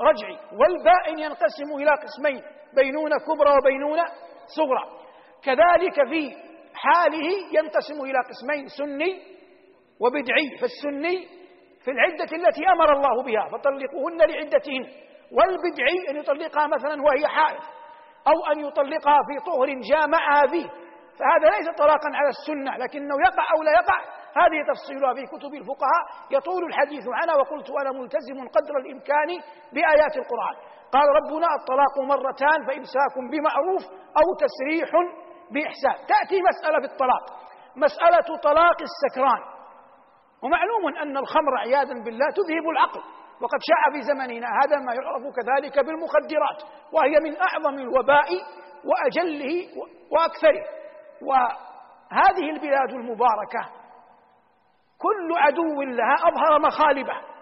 رجعي. 0.00 0.38
والبائن 0.52 1.18
ينقسم 1.18 1.74
إلى 1.74 1.90
قسمين 1.90 2.42
بينونة 2.74 3.16
كبرى 3.18 3.56
وبينونة 3.58 4.04
صغرى. 4.56 5.05
كذلك 5.46 6.08
في 6.08 6.36
حاله 6.74 7.28
ينقسم 7.52 8.02
إلى 8.04 8.18
قسمين 8.18 8.66
سني 8.68 9.22
وبدعي 10.00 10.58
فالسني 10.60 11.28
في 11.84 11.90
العدة 11.90 12.36
التي 12.36 12.68
أمر 12.68 12.92
الله 12.92 13.22
بها 13.22 13.48
فطلقوهن 13.48 14.18
لعدتهن 14.18 14.86
والبدعي 15.32 15.98
أن 16.10 16.16
يطلقها 16.16 16.66
مثلا 16.66 17.02
وهي 17.02 17.26
حائض 17.26 17.60
أو 18.26 18.52
أن 18.52 18.60
يطلقها 18.60 19.18
في 19.28 19.44
طهر 19.46 19.66
جامعها 19.66 20.46
فيه 20.50 20.68
فهذا 21.18 21.46
ليس 21.56 21.68
طلاقا 21.78 22.10
على 22.14 22.28
السنة 22.28 22.76
لكنه 22.76 23.14
يقع 23.26 23.44
أو 23.56 23.62
لا 23.62 23.72
يقع. 23.80 23.98
هذه 24.40 24.58
تفصيلها 24.72 25.14
في 25.14 25.26
كتب 25.26 25.54
الفقهاء. 25.54 26.02
يطول 26.30 26.64
الحديث 26.64 27.04
عنها 27.08 27.34
وقلت 27.34 27.70
أنا 27.70 27.92
ملتزم 27.92 28.48
قدر 28.56 28.74
الإمكان 28.82 29.28
بآيات 29.72 30.14
القرآن. 30.16 30.56
قال 30.92 31.06
ربنا 31.18 31.48
الطلاق 31.60 31.94
مرتان 31.98 32.66
فإمساك 32.66 33.14
بمعروف 33.32 33.82
أو 34.20 34.26
تسريح 34.44 34.90
بإحسان. 35.50 36.06
تأتي 36.06 36.42
مسألة 36.42 36.78
في 36.80 36.92
الطلاق 36.92 37.24
مسألة 37.76 38.38
طلاق 38.42 38.76
السكران. 38.82 39.42
ومعلوم 40.42 40.96
أن 41.02 41.16
الخمر 41.16 41.58
عياذا 41.58 41.94
بالله 42.04 42.26
تذهب 42.30 42.68
العقل. 42.72 43.00
وقد 43.40 43.58
شاع 43.68 43.92
في 43.92 44.02
زمننا 44.02 44.48
هذا 44.60 44.76
ما 44.86 44.92
يعرف 44.94 45.22
كذلك 45.36 45.86
بالمخدرات. 45.86 46.62
وهي 46.92 47.20
من 47.20 47.36
أعظم 47.40 47.74
الوباء 47.78 48.28
وأجله 48.84 49.68
وأكثره. 50.12 50.64
وهذه 51.22 52.50
البلاد 52.50 52.90
المباركة 52.90 53.62
كل 54.98 55.32
عدو 55.36 55.82
لها 55.82 56.14
أظهر 56.28 56.58
مخالبه. 56.60 57.36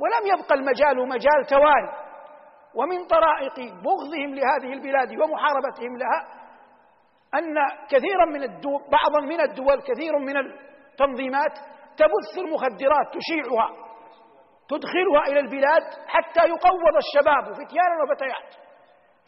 ولم 0.00 0.26
يبقى 0.26 0.54
المجال 0.54 1.08
مجال 1.08 1.44
تواري 1.48 2.10
ومن 2.74 3.06
طرائق 3.06 3.56
بغضهم 3.56 4.34
لهذه 4.34 4.72
البلاد 4.72 5.12
ومحاربتهم 5.20 5.96
لها 5.96 6.39
أن 7.34 7.54
كثيرا 7.88 8.24
من 8.24 8.42
الدول 8.42 8.80
بعضا 8.92 9.20
من 9.26 9.40
الدول 9.40 9.82
كثير 9.82 10.18
من 10.18 10.36
التنظيمات 10.36 11.52
تبث 11.96 12.38
المخدرات 12.38 13.06
تشيعها 13.16 13.68
تدخلها 14.68 15.22
إلى 15.28 15.40
البلاد 15.40 15.82
حتى 16.06 16.40
يقوض 16.40 16.94
الشباب 17.04 17.44
فتيانا 17.54 18.02
وفتيات 18.02 18.50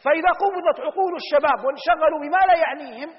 فإذا 0.05 0.31
قبضت 0.43 0.81
عقول 0.81 1.13
الشباب 1.23 1.65
وانشغلوا 1.65 2.21
بما 2.21 2.41
لا 2.49 2.57
يعنيهم 2.59 3.11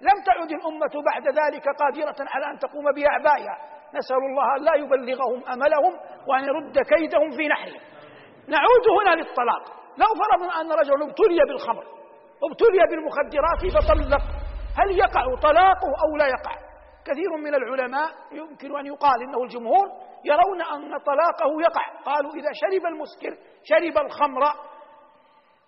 لم 0.00 0.22
تعد 0.26 0.50
الأمة 0.52 0.94
بعد 1.10 1.24
ذلك 1.28 1.64
قادرة 1.68 2.28
على 2.28 2.46
أن 2.46 2.58
تقوم 2.58 2.84
بأعبائها. 2.92 3.56
نسأل 3.94 4.16
الله 4.16 4.56
أن 4.56 4.62
لا 4.64 4.74
يبلغهم 4.74 5.44
أملهم 5.52 5.92
وأن 6.28 6.44
يرد 6.44 6.78
كيدهم 6.78 7.30
في 7.30 7.48
نحره 7.48 7.80
نعود 8.48 8.84
هنا 9.00 9.14
للطلاق. 9.20 9.62
لو 9.98 10.06
فرضنا 10.22 10.60
أن 10.60 10.72
رجل 10.72 11.02
ابتلي 11.02 11.40
بالخمر. 11.48 11.84
ابتلي 12.44 12.82
بالمخدرات 12.90 13.62
فطلق. 13.74 14.22
هل 14.78 14.98
يقع 14.98 15.24
طلاقه 15.42 15.90
أو 16.04 16.16
لا 16.16 16.26
يقع؟ 16.26 16.54
كثير 17.04 17.36
من 17.44 17.54
العلماء 17.54 18.08
يمكن 18.32 18.78
أن 18.78 18.86
يقال 18.86 19.22
إنه 19.22 19.42
الجمهور 19.42 19.86
يرون 20.24 20.62
أن 20.62 20.98
طلاقه 20.98 21.50
يقع. 21.62 21.86
قالوا 22.04 22.30
إذا 22.30 22.50
شرب 22.52 22.86
المسكر 22.86 23.36
شرب 23.64 24.06
الخمر 24.06 24.42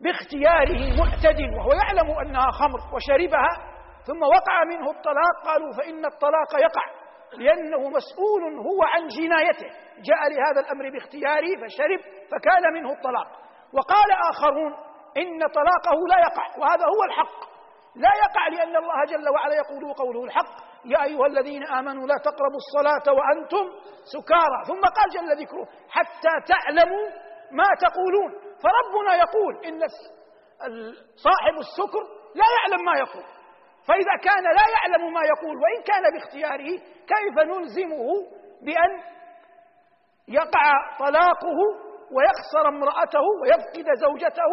باختياره 0.00 0.80
معتد 0.98 1.40
وهو 1.56 1.72
يعلم 1.72 2.10
أنها 2.26 2.50
خمر 2.50 2.80
وشربها 2.94 3.72
ثم 4.06 4.22
وقع 4.22 4.64
منه 4.64 4.90
الطلاق 4.90 5.34
قالوا 5.44 5.72
فإن 5.72 6.04
الطلاق 6.04 6.54
يقع 6.54 7.02
لأنه 7.32 7.78
مسؤول 7.78 8.42
هو 8.58 8.82
عن 8.82 9.06
جنايته. 9.06 9.66
جاء 10.02 10.20
لهذا 10.30 10.60
الأمر 10.60 10.90
باختياره 10.90 11.56
فشرب 11.60 12.00
فكان 12.30 12.72
منه 12.74 12.92
الطلاق. 12.92 13.26
وقال 13.72 14.10
آخرون 14.30 14.91
إن 15.16 15.38
طلاقه 15.48 15.98
لا 16.08 16.18
يقع 16.18 16.46
وهذا 16.58 16.84
هو 16.84 17.04
الحق. 17.04 17.52
لا 17.96 18.10
يقع 18.24 18.48
لأن 18.48 18.76
الله 18.76 19.04
جل 19.04 19.28
وعلا 19.28 19.54
يقول 19.54 19.94
قوله 19.94 20.24
الحق. 20.24 20.56
يا 20.84 21.04
أيها 21.04 21.26
الذين 21.26 21.66
آمنوا 21.66 22.06
لا 22.06 22.14
تقربوا 22.24 22.60
الصلاة 22.64 23.14
وأنتم 23.16 23.64
سكارى. 24.14 24.58
ثم 24.66 24.80
قال 24.80 25.10
جل 25.10 25.42
ذكره 25.42 25.66
حتى 25.90 26.52
تعلموا 26.52 27.06
ما 27.52 27.68
تقولون. 27.80 28.30
فربنا 28.62 29.14
يقول 29.14 29.66
إن 29.66 29.80
صاحب 31.16 31.54
السكر 31.58 32.02
لا 32.34 32.44
يعلم 32.58 32.84
ما 32.84 32.98
يقول. 32.98 33.24
فإذا 33.88 34.16
كان 34.22 34.44
لا 34.44 34.66
يعلم 34.76 35.12
ما 35.12 35.20
يقول 35.24 35.56
وإن 35.56 35.82
كان 35.82 36.02
باختياره 36.12 36.70
كيف 37.12 37.38
نلزمه 37.38 38.06
بأن 38.62 39.02
يقع 40.28 40.96
طلاقه 40.98 41.58
ويخسر 42.14 42.68
امرأته 42.68 43.24
ويفقد 43.42 43.94
زوجته 43.94 44.52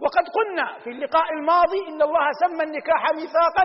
وقد 0.00 0.24
قلنا 0.36 0.78
في 0.84 0.90
اللقاء 0.90 1.32
الماضي 1.32 1.88
إن 1.88 2.02
الله 2.02 2.26
سمى 2.42 2.62
النكاح 2.64 3.02
ميثاقا 3.14 3.64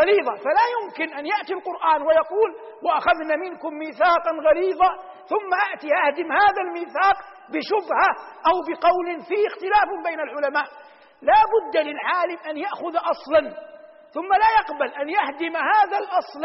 غليظا 0.00 0.34
فلا 0.34 0.64
يمكن 0.76 1.14
أن 1.18 1.26
يأتي 1.26 1.52
القرآن 1.52 2.02
ويقول 2.02 2.50
وأخذنا 2.82 3.36
منكم 3.36 3.74
ميثاقا 3.74 4.30
غليظا 4.48 4.90
ثم 5.32 5.50
أتي 5.74 5.88
أهدم 6.06 6.32
هذا 6.32 6.60
الميثاق 6.66 7.16
بشبهة 7.52 8.10
أو 8.48 8.56
بقول 8.68 9.06
فيه 9.28 9.46
اختلاف 9.46 9.88
بين 10.06 10.20
العلماء. 10.20 10.66
لا 11.22 11.40
بد 11.54 11.76
للعالم 11.76 12.38
أن 12.50 12.56
يأخذ 12.56 12.96
أصلا 12.96 13.40
ثم 14.14 14.28
لا 14.42 14.50
يقبل 14.60 14.94
أن 14.94 15.08
يهدم 15.08 15.56
هذا 15.56 15.98
الأصل 15.98 16.44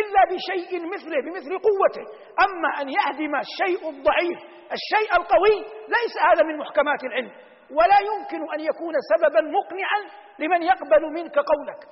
إلا 0.00 0.20
بشيء 0.30 0.86
مثله 0.94 1.22
بمثل 1.22 1.58
قوته. 1.58 2.04
أما 2.46 2.80
أن 2.80 2.88
يهدم 2.88 3.34
الشيء 3.36 3.90
الضعيف 3.90 4.38
الشيء 4.76 5.16
القوي 5.16 5.58
ليس 5.88 6.14
هذا 6.30 6.42
من 6.42 6.58
محكمات 6.58 7.04
العلم. 7.04 7.32
ولا 7.70 7.98
يمكن 8.10 8.54
أن 8.54 8.60
يكون 8.60 8.94
سببا 9.14 9.40
مقنعا 9.40 10.00
لمن 10.38 10.62
يقبل 10.62 11.12
منك 11.12 11.38
قولك. 11.38 11.82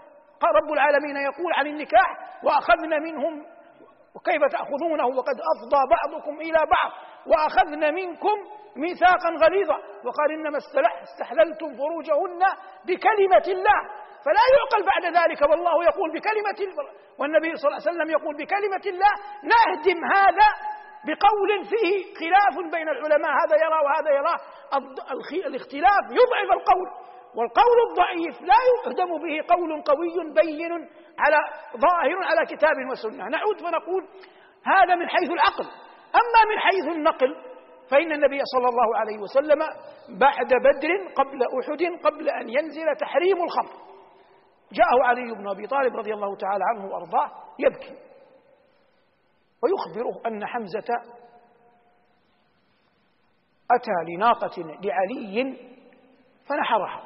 رب 0.44 0.72
العالمين 0.72 1.16
يقول 1.16 1.52
عن 1.52 1.66
النكاح 1.66 2.08
وأخذنا 2.44 2.98
منهم 2.98 3.46
وكيف 4.14 4.42
تأخذونه؟ 4.52 5.06
وقد 5.06 5.36
أفضى 5.54 5.82
بعضكم 5.90 6.40
إلى 6.40 6.58
بعض. 6.58 6.90
وأخذنا 7.26 7.90
منكم 7.90 8.36
ميثاقا 8.76 9.30
غليظا. 9.44 9.76
وقال 10.04 10.32
إنما 10.32 10.58
استحللتم 11.02 11.76
فروجهن 11.76 12.42
بكلمة 12.86 13.46
الله. 13.48 13.80
فلا 14.24 14.44
يعقل 14.54 14.86
بعد 14.86 15.04
ذلك 15.16 15.50
والله 15.50 15.84
يقول 15.84 16.12
بكلمة 16.12 16.74
والنبي 17.18 17.56
صلى 17.56 17.68
الله 17.68 17.80
عليه 17.80 17.90
وسلم 17.90 18.10
يقول 18.10 18.36
بكلمة 18.36 18.84
الله 18.86 19.12
نهدم 19.42 20.04
هذا 20.04 20.48
بقول 21.06 21.64
فيه 21.64 22.14
خلاف 22.14 22.72
بين 22.72 22.88
العلماء 22.88 23.30
هذا 23.30 23.56
يرى 23.56 23.78
وهذا 23.84 24.10
يراه 24.10 24.40
الاختلاف 25.46 26.04
يضعف 26.10 26.50
القول 26.52 26.88
والقول 27.36 27.78
الضعيف 27.90 28.42
لا 28.42 28.60
يهدم 28.70 29.08
به 29.08 29.54
قول 29.54 29.82
قوي 29.82 30.32
بين 30.32 30.72
على 31.18 31.36
ظاهر 31.76 32.24
على 32.24 32.46
كتاب 32.46 32.76
وسنة. 32.90 33.28
نعود 33.28 33.60
فنقول 33.60 34.08
هذا 34.64 34.94
من 34.94 35.08
حيث 35.08 35.30
العقل. 35.30 35.64
أما 36.14 36.40
من 36.50 36.58
حيث 36.58 36.96
النقل 36.96 37.36
فإن 37.90 38.12
النبي 38.12 38.40
صلى 38.54 38.68
الله 38.68 38.96
عليه 38.96 39.18
وسلم 39.18 39.58
بعد 40.18 40.48
بدر 40.48 41.12
قبل 41.16 41.42
أحد 41.42 42.04
قبل 42.04 42.28
أن 42.28 42.48
ينزل 42.48 42.96
تحريم 43.00 43.42
الخمر. 43.42 43.84
جاءه 44.72 45.02
علي 45.02 45.34
بن 45.34 45.48
أبي 45.48 45.66
طالب 45.66 45.96
رضي 45.96 46.14
الله 46.14 46.36
تعالى 46.36 46.64
عنه 46.64 46.86
وأرضاه 46.86 47.30
يبكي. 47.58 48.13
ويخبره 49.64 50.26
أن 50.26 50.46
حمزة 50.46 50.94
أتى 53.70 54.12
لناقة 54.14 54.62
لعلي 54.62 55.56
فنحرها. 56.46 57.02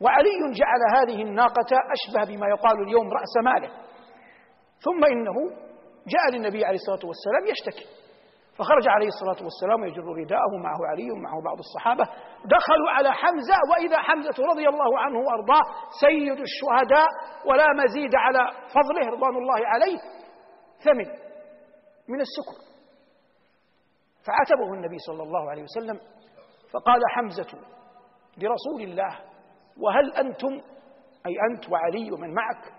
وعلي 0.00 0.38
جعل 0.52 0.80
هذه 0.96 1.22
الناقة 1.22 1.66
أشبه 1.72 2.34
بما 2.36 2.48
يقال 2.48 2.82
اليوم 2.82 3.08
رأس 3.12 3.36
ماله. 3.44 3.70
ثم 4.80 5.04
إنه 5.04 5.34
جاء 6.06 6.30
للنبي 6.32 6.64
عليه 6.64 6.76
الصلاة 6.76 7.08
والسلام 7.08 7.46
يشتكي. 7.46 7.98
فخرج 8.58 8.88
عليه 8.88 9.06
الصلاة 9.06 9.44
والسلام 9.44 9.84
يجر 9.84 10.02
رداءه 10.02 10.56
معه 10.62 10.78
علي 10.90 11.10
ومعه 11.10 11.42
بعض 11.44 11.58
الصحابة. 11.58 12.04
دخلوا 12.44 12.90
على 12.90 13.12
حمزة 13.12 13.54
وإذا 13.70 13.98
حمزة 13.98 14.44
رضي 14.52 14.68
الله 14.68 14.98
عنه 14.98 15.18
وأرضاه 15.18 15.62
سيد 16.00 16.40
الشهداء 16.40 17.08
ولا 17.44 17.66
مزيد 17.84 18.10
على 18.14 18.50
فضله 18.74 19.10
رضوان 19.10 19.36
الله 19.36 19.66
عليه 19.66 19.98
ثمن 20.84 21.27
من 22.08 22.20
السكر. 22.20 22.68
فعاتبه 24.26 24.74
النبي 24.74 24.98
صلى 24.98 25.22
الله 25.22 25.50
عليه 25.50 25.62
وسلم 25.62 26.00
فقال 26.72 27.00
حمزة 27.10 27.58
لرسول 28.38 28.82
الله 28.82 29.20
وهل 29.80 30.12
أنتم 30.12 30.52
أي 31.26 31.34
أنت 31.50 31.70
وعلي 31.72 32.12
ومن 32.12 32.34
معك 32.34 32.72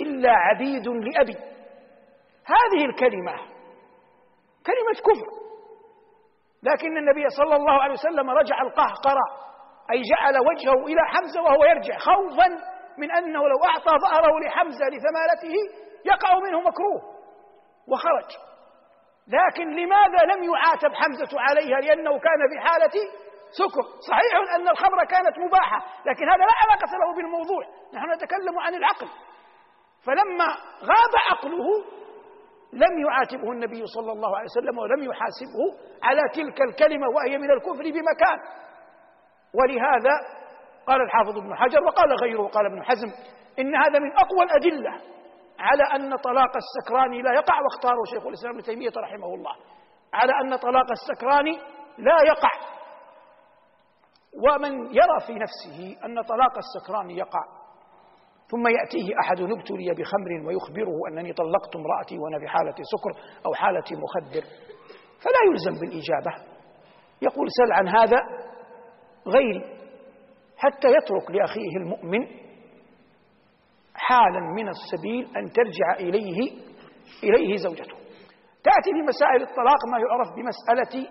إلا 0.00 0.30
عبيد 0.30 0.88
لأبي. 0.88 1.36
هذه 2.44 2.84
الكلمة 2.84 3.36
كلمة 4.66 4.94
كفر 5.06 5.44
لكن 6.62 6.96
النبي 6.96 7.28
صلى 7.28 7.56
الله 7.56 7.72
عليه 7.82 7.92
وسلم 7.92 8.30
رجع 8.30 8.62
القهقرة 8.62 9.44
أي 9.90 10.02
جعل 10.02 10.38
وجهه 10.38 10.86
إلى 10.86 11.00
حمزة 11.06 11.42
وهو 11.42 11.64
يرجع 11.64 11.98
خوفا 11.98 12.48
من 12.98 13.10
أنه 13.12 13.48
لو 13.48 13.64
أعطى 13.64 13.98
ظهره 14.06 14.40
لحمزة 14.46 14.84
لثمالته 14.88 15.54
يقع 16.04 16.38
منه 16.38 16.60
مكروه 16.60 17.02
وخرج. 17.88 18.30
لكن 19.28 19.70
لماذا 19.70 20.34
لم 20.34 20.44
يعاتب 20.52 20.94
حمزة 20.94 21.40
عليها 21.40 21.80
لأنه 21.80 22.10
كان 22.18 22.40
في 22.52 22.68
حالة 22.68 22.92
سكر؟ 23.58 23.82
صحيح 24.08 24.54
أن 24.54 24.68
الخمر 24.68 25.04
كانت 25.04 25.38
مباحة 25.38 25.78
لكن 26.06 26.24
هذا 26.28 26.44
لا 26.44 26.54
علاقة 26.64 26.98
له 26.98 27.14
بالموضوع 27.16 27.62
نحن 27.94 28.10
نتكلم 28.14 28.58
عن 28.58 28.74
العقل. 28.74 29.06
فلما 30.06 30.46
غاب 30.82 31.12
عقله 31.30 31.66
لم 32.72 33.06
يعاتبه 33.06 33.52
النبي 33.52 33.86
صلى 33.86 34.12
الله 34.12 34.36
عليه 34.36 34.46
وسلم 34.46 34.78
ولم 34.78 35.02
يحاسبه 35.10 35.62
على 36.02 36.22
تلك 36.34 36.60
الكلمة 36.62 37.06
وهي 37.08 37.38
من 37.38 37.50
الكفر 37.50 37.82
بمكان. 37.82 38.38
ولهذا 39.54 40.14
قال 40.86 41.00
الحافظ 41.02 41.38
ابن 41.38 41.54
حجر 41.56 41.84
وقال 41.84 42.12
غيره 42.22 42.48
قال 42.48 42.66
ابن 42.66 42.82
حزم 42.84 43.08
إن 43.58 43.74
هذا 43.74 43.98
من 43.98 44.12
أقوى 44.12 44.42
الأدلة 44.42 45.00
على 45.58 45.82
أن 45.94 46.16
طلاق 46.16 46.52
السكران 46.56 47.12
لا 47.22 47.32
يقع 47.34 47.60
واختاره 47.60 48.04
شيخ 48.10 48.26
الإسلام 48.26 48.54
ابن 48.54 48.62
تيمية 48.62 48.92
رحمه 48.96 49.34
الله. 49.34 49.54
على 50.14 50.32
أن 50.44 50.56
طلاق 50.56 50.86
السكران 50.90 51.46
لا 51.98 52.16
يقع. 52.26 52.50
ومن 54.44 54.72
يرى 54.86 55.20
في 55.26 55.32
نفسه 55.34 55.96
أن 56.04 56.22
طلاق 56.22 56.52
السكران 56.58 57.10
يقع 57.10 57.44
ثم 58.50 58.66
يأتيه 58.68 59.08
أحد 59.20 59.40
ابتلي 59.40 59.94
بخمر 59.94 60.46
ويخبره 60.46 60.92
أنني 61.08 61.32
طلقت 61.32 61.76
امرأتي 61.76 62.18
وأنا 62.18 62.38
في 62.38 62.48
حالة 62.48 62.74
سكر 62.74 63.22
أو 63.46 63.54
حالة 63.54 63.84
مخدر 63.90 64.42
فلا 65.22 65.40
يلزم 65.50 65.80
بالإجابة. 65.80 66.54
يقول 67.22 67.46
سل 67.50 67.72
عن 67.72 67.88
هذا 67.88 68.16
غيري 69.26 69.64
حتى 70.58 70.88
يترك 70.88 71.30
لأخيه 71.30 71.76
المؤمن 71.76 72.43
حالا 73.94 74.40
من 74.40 74.68
السبيل 74.68 75.36
أن 75.36 75.52
ترجع 75.52 75.94
إليه 76.00 76.50
إليه 77.22 77.56
زوجته. 77.56 77.96
تأتي 78.64 78.90
في 78.92 79.02
مسائل 79.08 79.42
الطلاق 79.42 79.78
ما 79.92 79.98
يعرف 79.98 80.28
بمسألة 80.36 81.08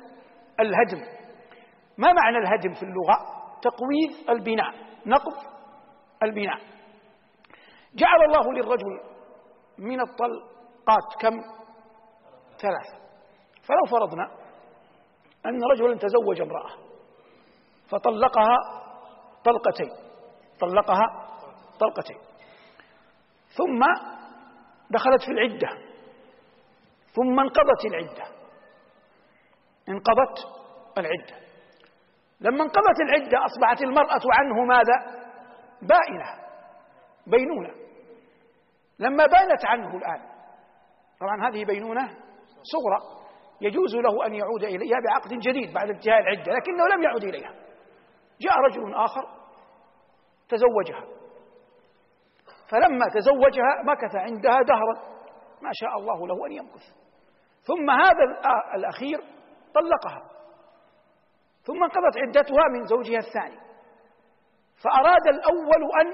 الهدم. 0.60 1.02
ما 1.98 2.14
معنى 2.14 2.38
الهدم 2.38 2.74
في 2.74 2.84
اللغة؟ 2.84 3.18
تقويض 3.62 4.30
البناء. 4.30 4.74
نقض 5.06 5.34
البناء. 6.24 6.60
جعل 7.96 8.24
الله 8.26 8.54
للرجل 8.54 9.00
من 9.78 10.02
الطلقات 10.02 11.22
كم؟ 11.22 11.42
ثلاثة. 12.62 13.04
فلو 13.68 14.00
فرضنا 14.00 14.24
أن 15.46 15.64
رجلا 15.72 15.98
تزوج 15.98 16.42
امرأة 16.42 16.70
فطلقها 17.90 18.58
طلقتين. 19.46 19.90
طلقها 20.60 21.04
طلقتين. 21.80 22.33
ثم 23.58 23.82
دخلت 24.90 25.22
في 25.26 25.32
العدة. 25.32 25.68
ثم 27.14 27.40
انقضت 27.40 27.86
العدة. 27.86 28.24
انقضت 29.90 30.38
العدة. 30.98 31.44
لما 32.40 32.64
انقضت 32.64 33.02
العدة 33.02 33.46
أصبحت 33.46 33.82
المرأة 33.82 34.22
عنه 34.34 34.66
ماذا؟ 34.66 35.24
بائنة. 35.82 36.44
بينونة. 37.28 37.74
لما 39.00 39.26
بانت 39.26 39.66
عنه 39.66 39.98
الآن. 39.98 40.22
طبعا 41.20 41.50
هذه 41.50 41.66
بينونة 41.66 42.08
صغرى. 42.64 43.24
يجوز 43.62 43.96
له 43.96 44.26
أن 44.26 44.34
يعود 44.34 44.64
إليها 44.64 44.98
بعقد 45.08 45.30
جديد 45.30 45.74
بعد 45.74 45.90
انتهاء 45.90 46.20
العدة 46.20 46.52
لكنه 46.54 46.88
لم 46.96 47.04
يعد 47.04 47.24
إليها. 47.24 47.54
جاء 48.42 48.58
رجل 48.60 48.96
آخر 48.96 49.28
تزوجها. 50.50 51.23
فلما 52.70 53.06
تزوجها 53.14 53.84
مكث 53.84 54.16
عندها 54.16 54.62
دهرا 54.62 55.14
ما 55.62 55.70
شاء 55.74 55.98
الله 55.98 56.28
له 56.28 56.46
أن 56.46 56.52
يمكث 56.52 57.04
ثم 57.68 57.90
هذا 57.90 58.24
الأخير 58.76 59.18
طلقها. 59.76 60.30
ثم 61.64 61.84
انقضت 61.84 62.18
عدتها 62.18 62.64
من 62.74 62.86
زوجها 62.86 63.18
الثاني. 63.18 63.60
فأراد 64.84 65.28
الأول 65.28 66.02
أن 66.02 66.14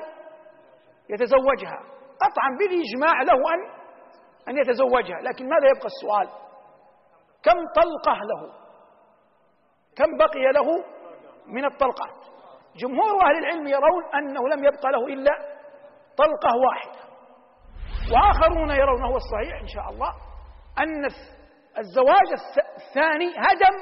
يتزوجها. 1.09 1.79
قطعا 2.21 2.49
بالإجماع 2.59 3.21
له 3.21 3.53
أن 3.53 3.79
أن 4.47 4.57
يتزوجها. 4.57 5.21
لكن 5.21 5.49
ماذا 5.49 5.67
يبقى 5.67 5.85
السؤال؟ 5.85 6.29
كم 7.43 7.57
طلقة 7.75 8.19
له؟ 8.23 8.53
كم 9.95 10.17
بقي 10.17 10.51
له 10.53 10.85
من 11.45 11.65
الطلقات؟ 11.65 12.25
جمهور 12.75 13.21
أهل 13.25 13.38
العلم 13.38 13.67
يرون 13.67 14.05
أنه 14.15 14.47
لم 14.49 14.63
يبقى 14.63 14.91
له 14.91 15.07
إلا 15.07 15.31
طلقة 16.21 16.58
واحدة. 16.67 16.99
وآخرون 18.13 18.71
يرون 18.71 19.03
هو 19.05 19.15
الصحيح 19.15 19.62
إن 19.62 19.67
شاء 19.67 19.89
الله 19.89 20.12
أن 20.79 21.05
الزواج 21.77 22.29
الثاني 22.77 23.29
هدم 23.38 23.75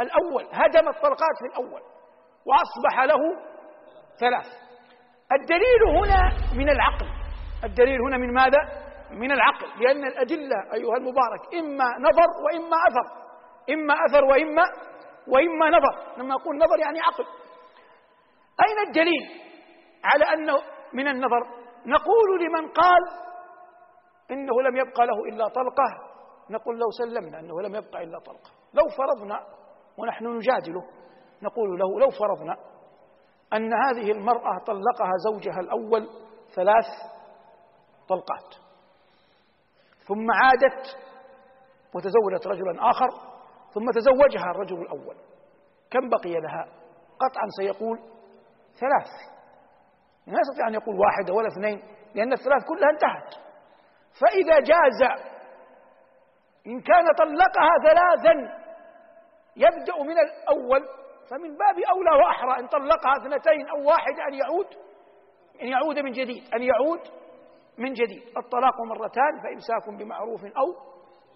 الأول 0.00 0.44
هدم 0.52 0.88
الطلقات 0.88 1.36
في 1.38 1.46
الأول 1.46 1.80
وأصبح 2.46 3.00
له 3.04 3.20
ثلاث. 4.20 4.46
الدليل 5.32 5.82
هنا 5.98 6.32
من 6.56 6.68
العقل. 6.70 7.06
الدليل 7.64 8.00
هنا 8.00 8.16
من 8.16 8.32
ماذا؟ 8.34 8.58
من 9.10 9.32
العقل. 9.32 9.82
لأن 9.84 10.04
الأدلة 10.04 10.56
أيها 10.74 10.96
المبارك 10.96 11.54
إما 11.54 11.84
نظر 11.98 12.28
وإما 12.44 12.76
أثر. 12.88 13.24
إما 13.70 13.94
أثر 13.94 14.24
وإما 14.24 14.62
وإما 15.28 15.66
نظر. 15.70 16.22
لما 16.22 16.34
أقول 16.34 16.56
نظر 16.56 16.78
يعني 16.78 17.00
عقل. 17.00 17.24
أين 18.66 18.86
الدليل 18.88 19.40
على 20.04 20.24
أنه 20.34 20.73
من 20.94 21.08
النظر. 21.08 21.46
نقول 21.86 22.44
لمن 22.44 22.68
قال 22.68 23.02
إنه 24.30 24.62
لم 24.62 24.76
يبقى 24.76 25.06
له 25.06 25.24
إلا 25.28 25.48
طلقة. 25.48 26.14
نقول 26.50 26.78
لو 26.78 26.90
سلمنا 26.90 27.40
أنه 27.40 27.60
لم 27.60 27.74
يبقى 27.74 28.04
إلا 28.04 28.18
طلقة. 28.18 28.50
لو 28.74 28.84
فرضنا 28.88 29.46
ونحن 29.98 30.26
نجادله 30.26 30.82
نقول 31.42 31.78
له 31.78 32.00
لو 32.00 32.10
فرضنا 32.10 32.56
أن 33.52 33.72
هذه 33.74 34.10
المرأة 34.10 34.58
طلقها 34.66 35.12
زوجها 35.30 35.60
الأول 35.60 36.08
ثلاث 36.54 36.86
طلقات 38.08 38.54
ثم 40.06 40.26
عادت 40.30 40.96
وتزوجت 41.94 42.46
رجلا 42.46 42.90
آخر 42.90 43.08
ثم 43.74 43.90
تزوجها 43.90 44.50
الرجل 44.50 44.82
الأول. 44.82 45.16
كم 45.90 46.08
بقي 46.08 46.40
لها؟ 46.40 46.64
قطعا 47.20 47.46
سيقول 47.60 47.98
ثلاث. 48.80 49.33
لا 50.26 50.38
يستطيع 50.40 50.68
أن 50.68 50.74
يقول 50.74 51.00
واحدة 51.00 51.34
ولا 51.34 51.48
اثنين 51.48 51.82
لأن 52.14 52.32
الثلاث 52.32 52.64
كلها 52.68 52.90
انتهت. 52.90 53.34
فإذا 54.20 54.60
جاز 54.60 55.20
إن 56.66 56.80
كان 56.80 57.04
طلقها 57.18 57.70
ثلاثا 57.84 58.64
يبدأ 59.56 60.02
من 60.02 60.18
الأول 60.18 60.88
فمن 61.30 61.56
باب 61.56 61.78
أولى 61.90 62.10
وأحرى 62.24 62.60
إن 62.60 62.66
طلقها 62.66 63.12
اثنتين 63.20 63.68
أو 63.68 63.88
واحدة 63.88 64.28
أن 64.28 64.34
يعود 64.34 64.66
أن 65.62 65.66
يعود 65.66 65.98
من 65.98 66.10
جديد 66.10 66.54
أن 66.54 66.62
يعود 66.62 67.00
من 67.78 67.92
جديد. 67.92 68.22
الطلاق 68.36 68.80
مرتان 68.80 69.40
فإمساك 69.42 69.88
بمعروف 69.98 70.44
أو 70.44 70.74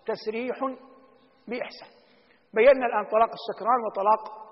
تسريح 0.06 0.56
بإحسان. 1.48 1.88
بينا 2.54 2.86
الآن 2.86 3.04
طلاق 3.04 3.30
السكران 3.30 3.80
وطلاق 3.86 4.48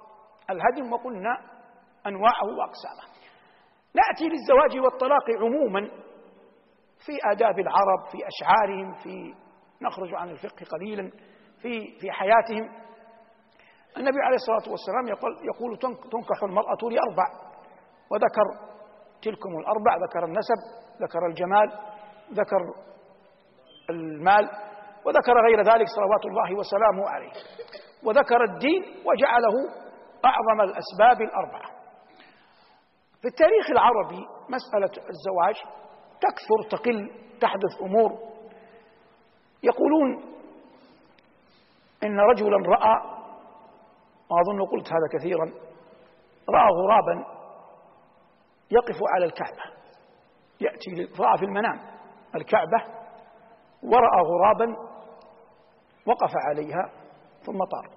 الهدم 0.51 0.93
وقلنا 0.93 1.39
أنواعه 2.07 2.45
وأقسامه. 2.59 3.16
نأتي 4.01 4.25
للزواج 4.29 4.85
والطلاق 4.85 5.25
عموما 5.41 5.81
في 7.07 7.13
آداب 7.33 7.59
العرب 7.59 8.01
في 8.13 8.19
أشعارهم 8.33 8.93
في 8.93 9.35
نخرج 9.83 10.15
عن 10.15 10.31
الفقه 10.31 10.67
قليلا 10.73 11.11
في 11.63 11.99
في 12.01 12.11
حياتهم. 12.11 12.87
النبي 13.97 14.19
عليه 14.23 14.35
الصلاة 14.35 14.71
والسلام 14.73 15.09
يقول, 15.09 15.33
يقول 15.55 15.79
تنكح 16.11 16.43
المرأة 16.43 16.79
لأربع 16.83 17.27
وذكر 18.11 18.47
تلكم 19.23 19.51
الأربع 19.59 19.97
ذكر 20.07 20.25
النسب 20.25 20.59
ذكر 21.03 21.27
الجمال 21.27 21.69
ذكر 22.33 22.61
المال 23.91 24.49
وذكر 25.05 25.33
غير 25.47 25.59
ذلك 25.59 25.87
صلوات 25.97 26.25
الله 26.27 26.59
وسلامه 26.59 27.09
عليه. 27.09 27.31
وذكر 28.05 28.45
الدين 28.45 28.83
وجعله 28.83 29.55
أعظم 30.25 30.61
الأسباب 30.61 31.23
الأربعة. 31.23 31.76
في 33.27 33.31
التاريخ 33.31 33.71
العربي 33.71 34.27
مسألة 34.49 35.09
الزواج 35.09 35.55
تكثر 36.21 36.79
تقل 36.79 37.11
تحدث 37.41 37.83
أمور. 37.83 38.13
يقولون 39.63 40.23
إن 42.05 42.21
رجلا 42.21 42.57
رأى 42.57 43.01
وأظن 44.31 44.67
قلت 44.71 44.93
هذا 44.93 45.19
كثيرا 45.19 45.45
رأى 46.51 46.69
غرابا 46.71 47.27
يقف 48.71 48.97
على 49.15 49.25
الكعبة. 49.25 49.77
يأتي 50.61 51.21
رأى 51.21 51.39
في 51.39 51.45
المنام 51.45 51.81
الكعبة 52.35 52.79
ورأى 53.83 54.23
غرابا 54.23 54.77
وقف 56.07 56.33
عليها 56.49 56.91
ثم 57.47 57.59
طار. 57.59 57.91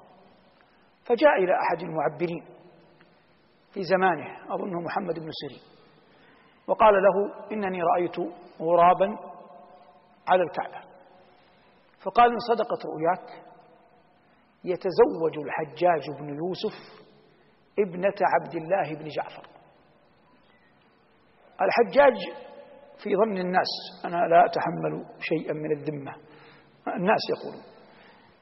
فجاء 1.06 1.36
إلى 1.36 1.54
أحد 1.54 1.82
المعبرين. 1.82 2.59
في 3.74 3.84
زمانه 3.84 4.56
أظنه 4.56 4.82
محمد 4.82 5.20
بن 5.20 5.30
سيرين. 5.32 5.64
وقال 6.68 6.94
له 6.94 7.48
إنني 7.52 7.82
رأيت 7.84 8.20
غرابا 8.62 9.18
على 10.28 10.44
الكعبة. 10.44 10.90
فقال 12.04 12.32
إن 12.32 12.40
صدقت 12.40 12.86
رؤياك 12.86 13.46
يتزوج 14.64 15.46
الحجاج 15.46 16.20
بن 16.20 16.30
يوسف 16.30 17.06
ابنة 17.80 18.16
عبد 18.22 18.56
الله 18.56 18.96
بن 18.96 19.08
جعفر. 19.08 19.48
الحجاج 21.62 22.18
في 23.04 23.10
ظن 23.16 23.38
الناس 23.38 23.68
أنا 24.06 24.16
لا 24.16 24.46
أتحمل 24.46 25.06
شيئا 25.20 25.54
من 25.54 25.72
الذمة. 25.72 26.16
الناس 26.88 27.20
يقولون 27.30 27.64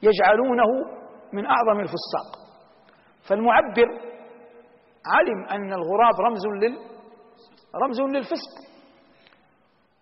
يجعلونه 0.02 0.98
من 1.34 1.46
أعظم 1.46 1.80
الفساق. 1.80 2.48
فالمعبر 3.30 4.07
علم 5.16 5.46
أن 5.46 5.74
الغراب 5.74 6.22
رمز 6.22 6.48
لل 6.48 6.78
رمز 7.84 8.02
للفسق. 8.02 8.68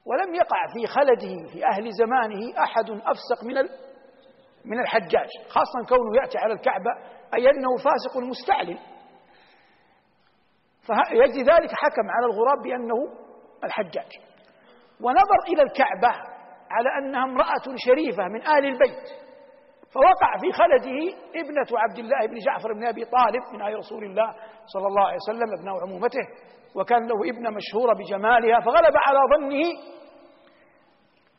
ولم 0.05 0.35
يقع 0.35 0.67
في 0.73 0.87
خلده 0.87 1.51
في 1.53 1.65
أهل 1.65 1.91
زمانه 1.91 2.63
أحد 2.63 2.89
أفسق 2.89 3.43
من 3.43 3.55
من 4.65 4.79
الحجاج 4.79 5.27
خاصة 5.49 5.87
كونه 5.89 6.21
يأتي 6.21 6.37
على 6.37 6.53
الكعبة 6.53 6.91
أي 7.33 7.49
أنه 7.49 7.77
فاسق 7.77 8.17
مستعلن. 8.17 8.77
فيجي 10.81 11.39
ذلك 11.43 11.71
حكم 11.71 12.09
على 12.09 12.25
الغراب 12.25 12.61
بأنه 12.63 13.25
الحجاج. 13.63 14.11
ونظر 15.01 15.39
إلى 15.53 15.61
الكعبة 15.61 16.35
على 16.71 16.89
أنها 16.99 17.23
امرأة 17.23 17.75
شريفة 17.85 18.27
من 18.27 18.41
آل 18.41 18.65
البيت. 18.65 19.25
فوقع 19.95 20.31
في 20.41 20.51
خلده 20.59 20.97
ابنة 21.41 21.79
عبد 21.83 21.99
الله 21.99 22.27
بن 22.27 22.37
جعفر 22.45 22.73
بن 22.73 22.87
أبي 22.87 23.05
طالب 23.05 23.43
من 23.53 23.61
آل 23.61 23.75
رسول 23.75 24.03
الله 24.03 24.29
صلى 24.65 24.87
الله 24.87 25.05
عليه 25.07 25.17
وسلم 25.27 25.49
ابنه 25.59 25.81
عمومته 25.81 26.25
وكان 26.75 27.07
له 27.07 27.29
ابنة 27.31 27.49
مشهورة 27.49 27.93
بجمالها 27.93 28.59
فغلب 28.59 28.95
على 29.07 29.19
ظنه 29.33 29.63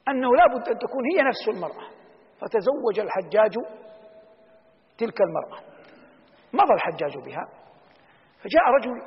أنه 0.08 0.28
لا 0.36 0.46
بد 0.46 0.68
أن 0.68 0.78
تكون 0.78 1.04
هي 1.12 1.22
نفس 1.22 1.48
المرأة. 1.56 1.86
فتزوج 2.40 3.00
الحجاج 3.00 3.54
تلك 4.98 5.18
المرأة. 5.20 5.58
مضى 6.52 6.74
الحجاج 6.74 7.24
بها 7.24 7.44
فجاء 8.42 8.64
رجل 8.78 9.02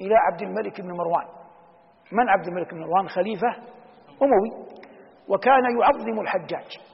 إلى 0.00 0.14
عبد 0.14 0.42
الملك 0.42 0.80
بن 0.80 0.90
مروان. 0.92 1.26
من 2.12 2.28
عبد 2.28 2.46
الملك 2.48 2.74
بن 2.74 2.80
مروان؟ 2.80 3.08
خليفة 3.08 3.48
أموي. 4.22 4.66
وكان 5.28 5.80
يعظم 5.80 6.20
الحجاج. 6.20 6.89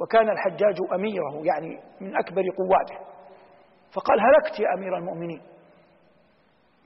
وكان 0.00 0.28
الحجاج 0.28 0.76
أميره 0.94 1.46
يعني 1.46 1.80
من 2.00 2.16
أكبر 2.16 2.42
قواته 2.42 3.10
فقال 3.94 4.20
هلكت 4.20 4.60
يا 4.60 4.66
أمير 4.78 4.96
المؤمنين. 4.96 5.42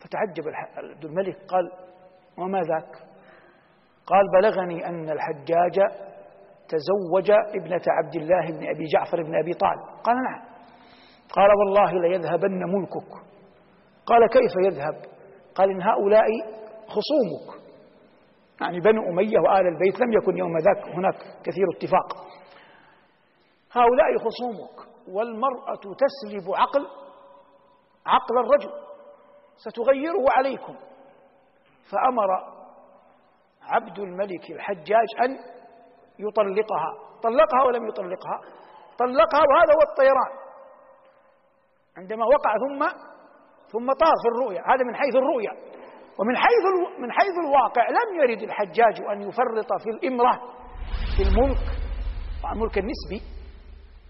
فتعجب 0.00 0.44
عبد 0.76 1.04
الملك 1.04 1.36
قال 1.48 1.72
وما 2.38 2.60
ذاك؟ 2.60 2.96
قال 4.06 4.24
بلغني 4.32 4.86
أن 4.88 5.10
الحجاج 5.10 5.80
تزوج 6.68 7.30
ابنة 7.30 7.82
عبد 7.88 8.16
الله 8.16 8.46
بن 8.46 8.68
أبي 8.74 8.84
جعفر 8.84 9.22
بن 9.22 9.38
أبي 9.38 9.52
طالب. 9.52 10.02
قال 10.04 10.16
نعم. 10.16 10.44
قال 11.30 11.50
والله 11.58 12.08
ليذهبن 12.08 12.62
ملكك. 12.74 13.12
قال 14.06 14.28
كيف 14.28 14.52
يذهب؟ 14.66 14.94
قال 15.54 15.70
إن 15.70 15.82
هؤلاء 15.82 16.26
خصومك. 16.86 17.64
يعني 18.60 18.80
بنو 18.80 19.02
أمية 19.10 19.38
وآل 19.38 19.66
البيت 19.66 20.00
لم 20.00 20.12
يكن 20.12 20.36
يوم 20.36 20.58
ذاك 20.58 20.88
هناك 20.88 21.14
كثير 21.44 21.64
اتفاق. 21.76 22.26
هؤلاء 23.74 24.18
خصومك 24.18 24.94
والمرأة 25.08 25.80
تسلب 26.02 26.54
عقل 26.54 26.86
عقل 28.06 28.38
الرجل 28.38 28.70
ستغيره 29.56 30.24
عليكم. 30.30 30.76
فأمر 31.90 32.28
عبد 33.62 33.98
الملك 33.98 34.50
الحجاج 34.50 35.08
أن 35.24 35.30
يطلقها. 36.18 36.92
طلقها 37.22 37.62
ولم 37.66 37.88
يطلقها. 37.88 38.40
طلقها 38.98 39.42
وهذا 39.50 39.72
هو 39.76 39.82
الطيران. 39.90 40.32
عندما 41.96 42.24
وقع 42.24 42.52
ثم 42.58 42.98
ثم 43.72 43.92
طار 43.92 44.14
في 44.22 44.28
الرؤيا. 44.34 44.60
هذا 44.60 44.84
من 44.84 44.96
حيث 44.96 45.14
الرؤيا. 45.16 45.50
ومن 46.18 46.36
حيث 46.36 46.64
من 46.98 47.12
حيث 47.12 47.34
الواقع 47.46 47.88
لم 47.88 48.20
يرد 48.22 48.42
الحجاج 48.42 49.02
أن 49.12 49.22
يفرط 49.22 49.82
في 49.82 49.90
الإمرة 49.90 50.32
في 51.16 51.22
الملك 51.22 51.66
الملك 52.52 52.78
النسبي. 52.78 53.33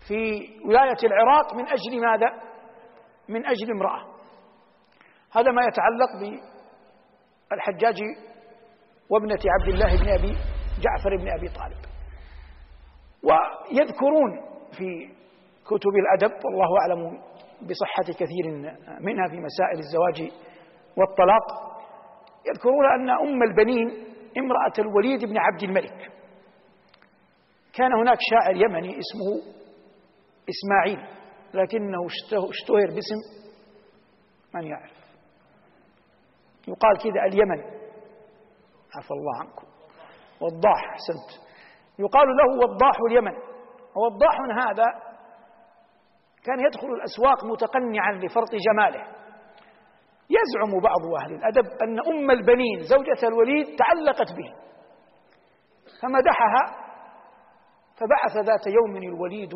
في 0.08 0.48
ولاية 0.64 0.96
العراق 1.04 1.54
من 1.54 1.66
أجل 1.68 2.00
ماذا؟ 2.00 2.26
من 3.28 3.46
أجل 3.46 3.70
امرأة. 3.70 4.04
هذا 5.32 5.50
ما 5.50 5.62
يتعلق 5.62 6.40
بالحجاج 7.50 7.98
وابنة 9.10 9.38
عبد 9.60 9.68
الله 9.68 10.02
بن 10.02 10.08
أبي 10.08 10.36
جعفر 10.80 11.16
بن 11.16 11.28
أبي 11.38 11.48
طالب. 11.48 11.84
ويذكرون 13.22 14.40
في 14.78 15.08
كتب 15.66 15.90
الأدب 16.02 16.44
والله 16.44 16.80
أعلم 16.80 17.20
بصحة 17.62 18.02
كثير 18.02 18.50
منها 19.00 19.28
في 19.28 19.36
مسائل 19.36 19.78
الزواج 19.78 20.32
والطلاق 20.96 21.74
يذكرون 22.46 22.84
أن 22.94 23.10
أم 23.10 23.42
البنين 23.42 23.88
امرأة 24.38 24.72
الوليد 24.78 25.24
بن 25.24 25.38
عبد 25.38 25.62
الملك. 25.62 26.10
كان 27.74 27.92
هناك 27.92 28.18
شاعر 28.30 28.56
يمني 28.56 28.98
اسمه 28.98 29.54
إسماعيل 30.48 31.08
لكنه 31.54 32.06
اشتهر 32.06 32.94
باسم 32.94 33.20
من 34.54 34.66
يعرف. 34.66 35.04
يقال 36.68 36.98
كذا 36.98 37.24
اليمن. 37.26 37.60
عفى 38.96 39.10
الله 39.10 39.40
عنكم. 39.40 39.66
وضاح 40.40 40.84
أحسنت. 40.90 41.44
يقال 41.98 42.28
له 42.28 42.58
وضاح 42.64 42.96
اليمن. 43.10 43.36
ووضاح 43.96 44.36
هذا 44.68 44.84
كان 46.44 46.60
يدخل 46.66 46.88
الأسواق 46.88 47.44
متقنعا 47.44 48.12
لفرط 48.12 48.50
جماله. 48.50 49.14
يزعم 50.30 50.80
بعض 50.80 51.22
أهل 51.22 51.34
الأدب 51.34 51.66
أن 51.82 51.98
أم 52.12 52.30
البنين 52.30 52.80
زوجة 52.82 53.28
الوليد 53.28 53.66
تعلقت 53.76 54.32
به. 54.32 54.64
فمدحها 56.02 56.84
فبعث 57.96 58.36
ذات 58.36 58.66
يوم 58.66 58.96
الوليد 58.96 59.54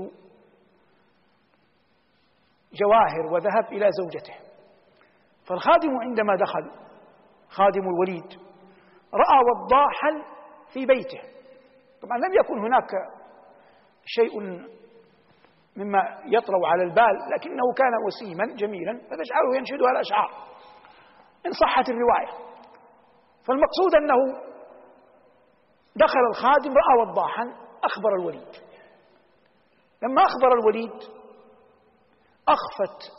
جواهر 2.73 3.33
وذهب 3.33 3.73
إلى 3.73 3.89
زوجته. 3.91 4.35
فالخادم 5.49 5.91
عندما 6.01 6.37
دخل 6.37 6.71
خادم 7.49 7.81
الوليد 7.81 8.33
رأى 9.15 9.39
وضاحا 9.49 10.23
في 10.73 10.87
بيته. 10.87 11.21
طبعا 12.03 12.19
لم 12.19 12.35
يكن 12.41 12.59
هناك 12.59 12.91
شيء 14.05 14.41
مما 15.77 16.23
يطرأ 16.25 16.67
على 16.67 16.83
البال 16.83 17.17
لكنه 17.35 17.73
كان 17.77 17.93
وسيما 18.07 18.57
جميلا 18.57 18.93
فتجعله 18.93 19.57
ينشدها 19.57 19.91
الأشعار. 19.91 20.31
إن 21.47 21.53
صحت 21.53 21.89
الرواية. 21.89 22.49
فالمقصود 23.47 23.95
أنه 23.95 24.17
دخل 25.97 26.21
الخادم 26.31 26.71
رأى 26.71 27.01
وضاحا 27.01 27.43
أخبر 27.85 28.15
الوليد. 28.21 28.53
لما 30.03 30.23
أخبر 30.23 30.53
الوليد 30.59 31.18
أخفت 32.49 33.13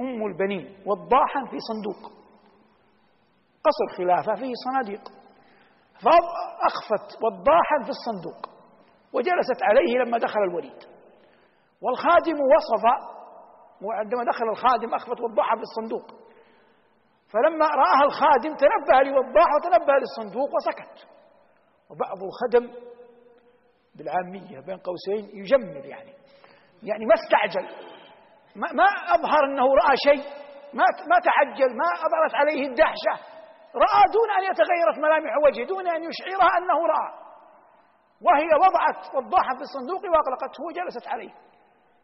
أم 0.00 0.26
البنين 0.26 0.82
وضاحا 0.86 1.40
في 1.50 1.56
صندوق. 1.68 2.12
قصر 3.64 3.96
خلافة 3.96 4.34
فيه 4.34 4.52
صناديق. 4.64 5.08
فأخفت 6.04 7.22
وضاحا 7.22 7.78
في 7.84 7.90
الصندوق. 7.90 8.56
وجلست 9.12 9.62
عليه 9.62 10.04
لما 10.04 10.18
دخل 10.18 10.40
الوليد. 10.40 10.82
والخادم 11.82 12.38
وصف 12.54 12.84
وعندما 13.82 14.24
دخل 14.24 14.48
الخادم 14.48 14.94
أخفت 14.94 15.20
وضاحة 15.20 15.56
في 15.56 15.62
الصندوق. 15.62 16.06
فلما 17.32 17.66
رآها 17.66 18.04
الخادم 18.04 18.56
تنبه 18.56 19.02
لوضاح 19.02 19.46
وتنبه 19.54 19.92
للصندوق 19.92 20.50
وسكت. 20.54 21.08
وبعض 21.90 22.18
الخدم 22.22 22.86
بالعامية 23.94 24.60
بين 24.60 24.78
قوسين 24.78 25.38
يجمل 25.38 25.86
يعني. 25.86 26.12
يعني 26.82 27.04
ما 27.06 27.14
استعجل. 27.14 27.95
ما, 28.60 28.88
أظهر 29.16 29.44
أنه 29.44 29.66
رأى 29.82 29.94
شيء 30.08 30.24
ما 30.78 30.84
ما 31.10 31.18
تعجل 31.28 31.70
ما 31.76 31.88
أظهرت 32.06 32.34
عليه 32.34 32.68
الدهشة. 32.68 33.14
رأى 33.84 34.02
دون 34.16 34.28
أن 34.38 34.42
يتغيرت 34.50 34.98
ملامح 34.98 35.32
وجهه 35.46 35.66
دون 35.66 35.86
أن 35.88 36.02
يشعرها 36.08 36.50
أنه 36.58 36.78
رأى. 36.94 37.10
وهي 38.26 38.50
وضعت 38.64 39.14
وضاحة 39.14 39.54
في 39.58 39.62
الصندوق 39.68 40.02
وأغلقته 40.12 40.60
وجلست 40.68 41.06
عليه. 41.08 41.32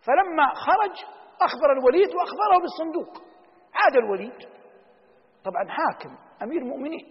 فلما 0.07 0.47
خرج 0.67 0.95
أخبر 1.43 1.73
الوليد 1.73 2.11
وأخبره 2.17 2.57
بالصندوق. 2.63 3.13
عاد 3.75 3.97
الوليد. 3.97 4.39
طبعا 5.45 5.65
حاكم 5.69 6.17
أمير 6.43 6.65
مؤمنين 6.65 7.07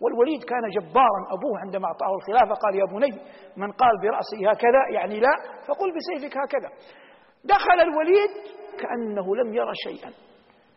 والوليد 0.00 0.44
كان 0.44 0.68
جبارا 0.68 1.20
أبوه 1.30 1.58
عندما 1.64 1.86
أعطاه 1.88 2.14
الخلافة 2.18 2.54
قال 2.62 2.74
يا 2.74 2.84
بني 2.84 3.12
من 3.56 3.72
قال 3.72 3.94
برأسه 4.02 4.50
هكذا؟ 4.50 4.82
يعني 4.90 5.20
لا. 5.20 5.34
فقل 5.68 5.92
بسيفك 5.96 6.36
هكذا. 6.38 6.70
دخل 7.44 7.80
الوليد 7.80 8.30
كأنه 8.80 9.36
لم 9.36 9.54
يرى 9.54 9.72
شيئا. 9.74 10.10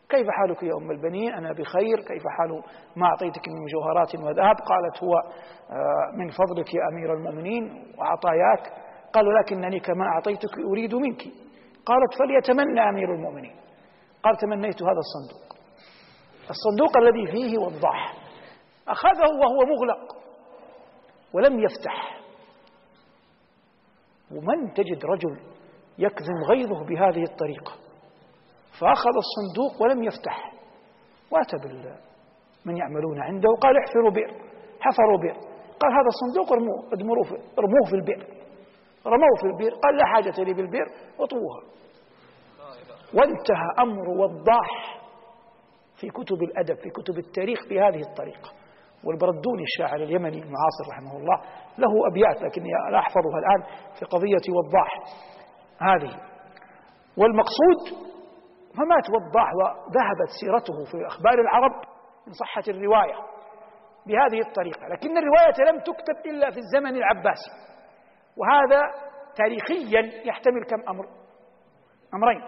كيف 0.10 0.28
حالك 0.30 0.64
يا 0.64 0.74
أم 0.82 0.92
البنين؟ 0.92 1.34
أنا 1.34 1.52
بخير. 1.52 1.98
كيف 2.08 2.24
حال 2.38 2.64
ما 2.96 3.06
أعطيتك 3.08 3.48
من 3.48 3.56
مجوهرات 3.66 4.16
وذهب؟ 4.16 4.56
قالت 4.72 5.04
هو 5.04 5.14
آه، 5.16 6.18
من 6.18 6.30
فضلك 6.30 6.74
يا 6.74 6.82
أمير 6.92 7.14
المؤمنين 7.14 7.64
وعطاياك. 7.98 8.64
قال 9.14 9.26
لكنني 9.36 9.80
كما 9.80 10.06
أعطيتك 10.06 10.60
أريد 10.72 10.96
منك. 10.96 11.22
قالت 11.86 12.14
فليتمنى 12.20 12.90
أمير 12.90 13.14
المؤمنين. 13.14 13.56
قال 14.24 14.38
تمنيت 14.38 14.84
هذا 14.84 15.02
الصندوق. 15.06 15.50
الصندوق 16.50 16.98
الذي 16.98 17.26
فيه 17.32 17.58
وضاح 17.58 18.14
أخذه 18.88 19.30
وهو 19.42 19.58
مغلق 19.58 20.16
ولم 21.34 21.60
يفتح. 21.60 22.20
ومن 24.32 24.74
تجد 24.74 25.06
رجل 25.06 25.40
يكظم 25.98 26.44
غيظه 26.50 26.86
بهذه 26.86 27.24
الطريقة؟ 27.24 27.89
فأخذ 28.80 29.16
الصندوق 29.24 29.82
ولم 29.82 30.04
يفتح. 30.04 30.54
وأتى 31.32 31.58
من 32.66 32.78
يعملون 32.78 33.22
عنده. 33.22 33.50
وقال 33.50 33.78
احفروا 33.78 34.12
بئر. 34.12 34.32
حفروا 34.80 35.18
بئر. 35.18 35.38
قال 35.80 35.92
هذا 35.92 36.10
الصندوق 36.14 36.52
ارموه 36.52 36.78
ارموه 37.60 37.90
في 37.90 37.96
البئر. 37.96 38.28
رموه 39.06 39.36
في 39.42 39.48
البئر. 39.48 39.74
قال 39.84 39.98
لا 39.98 40.06
حاجة 40.06 40.44
لي 40.44 40.54
بالبئر. 40.54 40.88
واطوها 41.20 41.62
وانتهى 43.14 43.70
أمر 43.80 44.10
وضاح 44.10 45.00
في 46.00 46.10
كتب 46.10 46.44
الأدب 46.44 46.76
في 46.76 46.90
كتب 46.90 47.18
التاريخ 47.18 47.60
بهذه 47.70 48.02
الطريقة. 48.10 48.50
والبردوني 49.04 49.64
الشاعر 49.64 50.04
اليمني 50.04 50.38
المعاصر 50.38 50.84
رحمه 50.92 51.18
الله 51.18 51.42
له 51.78 52.08
أبيات 52.12 52.42
لكني 52.42 52.70
لا 52.92 53.00
أحفظها 53.00 53.40
الآن 53.40 53.62
في 54.00 54.06
قضية 54.06 54.54
وضاح 54.58 54.92
هذه. 55.80 56.20
والمقصود 57.18 58.10
فمات 58.78 59.06
وضاح 59.10 59.50
وذهبت 59.60 60.30
سيرته 60.42 60.86
في 60.92 61.08
أخبار 61.08 61.34
العرب 61.34 61.72
إن 62.28 62.34
صحت 62.34 62.70
الرواية 62.70 63.16
بهذه 64.08 64.48
الطريقة 64.48 64.88
لكن 64.88 65.18
الرواية 65.18 65.72
لم 65.72 65.80
تكتب 65.80 66.18
إلا 66.26 66.52
في 66.52 66.58
الزمن 66.58 66.96
العباسي 66.96 67.52
وهذا 68.38 68.82
تاريخيا 69.36 70.02
يحتمل 70.26 70.64
كم 70.64 70.90
أمر؟ 70.90 71.06
أمرين. 72.14 72.44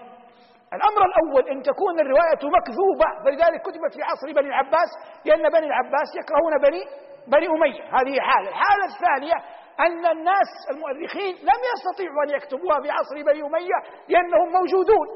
الأمر 0.78 1.02
الأول 1.10 1.50
أن 1.50 1.62
تكون 1.62 2.00
الرواية 2.00 2.42
مكذوبة 2.58 3.08
فلذلك 3.24 3.62
كتبت 3.62 3.94
في 3.96 4.02
عصر 4.04 4.28
بني 4.42 4.48
العباس 4.48 4.90
لأن 5.26 5.50
بني 5.50 5.68
العباس 5.68 6.10
يكرهون 6.20 6.54
بني 6.66 6.82
بني 7.28 7.48
أمية. 7.48 7.84
هذه 7.84 8.16
حالة. 8.28 8.50
الحالة 8.50 8.86
الثانية 8.94 9.38
أن 9.80 10.06
الناس 10.18 10.50
المؤرخين 10.72 11.34
لم 11.50 11.60
يستطيعوا 11.72 12.24
أن 12.24 12.30
يكتبوها 12.30 12.78
في 12.84 12.90
عصر 12.92 13.16
بني 13.30 13.42
أمية 13.48 13.78
لأنهم 14.10 14.48
موجودون. 14.60 15.08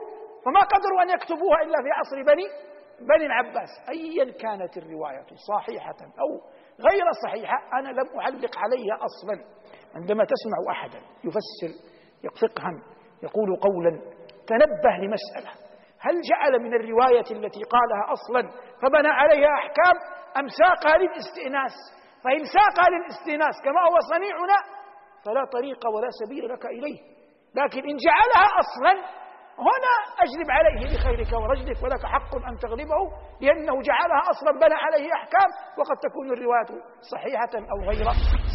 فما 0.46 0.60
قدروا 0.60 1.02
أن 1.04 1.10
يكتبوها 1.10 1.62
إلا 1.62 1.78
في 1.84 1.90
عصر 2.00 2.34
بني 2.34 2.48
بني 3.00 3.26
العباس. 3.26 3.70
أيا 3.90 4.26
كانت 4.32 4.78
الرواية 4.78 5.26
صحيحة 5.54 6.00
أو 6.20 6.30
غير 6.90 7.06
صحيحة 7.26 7.58
أنا 7.80 7.90
لم 7.90 8.20
أعلق 8.20 8.58
عليها 8.58 8.96
أصلا. 9.06 9.46
عندما 9.96 10.24
تسمع 10.24 10.58
أحدا 10.72 11.00
يفسر 11.24 11.72
فقها 12.42 12.72
يقول 13.24 13.56
قولا 13.56 13.92
تنبه 14.48 14.94
لمسألة. 15.04 15.52
هل 16.00 16.22
جعل 16.22 16.60
من 16.60 16.74
الرواية 16.74 17.30
التي 17.32 17.64
قالها 17.64 18.14
أصلا 18.14 18.42
فبنى 18.82 19.08
عليها 19.08 19.54
أحكام 19.54 19.96
أم 20.38 20.48
ساقها 20.48 20.98
للاستئناس؟ 20.98 21.74
فإن 22.24 22.44
ساقها 22.58 22.90
للاستئناس 22.90 23.56
كما 23.64 23.82
هو 23.82 23.98
صنيعنا 24.14 24.58
فلا 25.26 25.46
طريق 25.52 25.88
ولا 25.96 26.10
سبيل 26.26 26.50
لك 26.54 26.66
إليه. 26.66 27.00
لكن 27.56 27.80
إن 27.90 27.98
جعلها 28.06 28.48
أصلا 28.64 29.25
هنا 29.60 29.94
أجلب 30.24 30.52
عليه 30.52 30.98
بخيرك 30.98 31.42
ورجلك 31.42 31.84
ولك 31.84 32.06
حق 32.06 32.36
أن 32.50 32.58
تغلبه 32.58 33.02
لأنه 33.42 33.82
جعلها 33.82 34.22
أصلا 34.32 34.52
بنى 34.52 34.74
عليه 34.86 35.14
أحكام 35.14 35.50
وقد 35.80 35.98
تكون 35.98 36.32
الرواية 36.34 36.82
صحيحة 37.12 37.54
أو 37.72 37.90
غير 37.90 38.06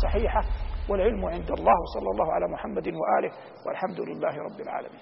صحيحة 0.03 0.41
والعلم 0.91 1.25
عند 1.27 1.51
الله 1.51 1.79
صلى 1.95 2.11
الله 2.13 2.33
على 2.33 2.47
محمد 2.49 2.87
وآله 2.89 3.33
والحمد 3.67 4.01
لله 4.01 4.35
رب 4.37 4.61
العالمين. 4.61 5.01